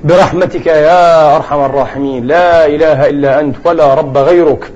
برحمتك 0.04 0.66
يا 0.66 1.36
أرحم 1.36 1.60
الراحمين 1.64 2.26
لا 2.26 2.66
إله 2.66 3.08
إلا 3.08 3.40
أنت 3.40 3.56
ولا 3.64 3.94
رب 3.94 4.18
غيرك. 4.18 4.72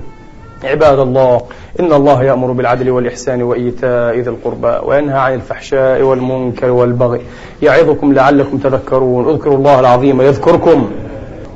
عباد 0.63 0.99
الله 0.99 1.41
إن 1.79 1.93
الله 1.93 2.23
يأمر 2.23 2.51
بالعدل 2.51 2.89
والإحسان 2.89 3.41
وإيتاء 3.43 4.19
ذي 4.19 4.29
القربى 4.29 4.73
وينهى 4.85 5.19
عن 5.19 5.33
الفحشاء 5.33 6.01
والمنكر 6.01 6.69
والبغي. 6.69 7.21
يعظكم 7.61 8.13
لعلكم 8.13 8.57
تذكرون. 8.57 9.29
اذكروا 9.29 9.57
الله 9.57 9.79
العظيم 9.79 10.21
يذكركم. 10.21 10.91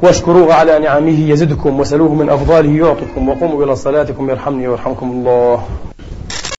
واشكروه 0.03 0.53
على 0.53 0.79
نعمه 0.79 1.29
يزدكم 1.29 1.79
وسلوه 1.79 2.13
من 2.13 2.29
أفضاله 2.29 2.87
يعطكم 2.87 3.29
وقوموا 3.29 3.63
إلى 3.63 3.75
صلاتكم 3.75 4.29
يرحمني 4.29 4.67
ويرحمكم 4.67 5.11
الله. 5.11 5.61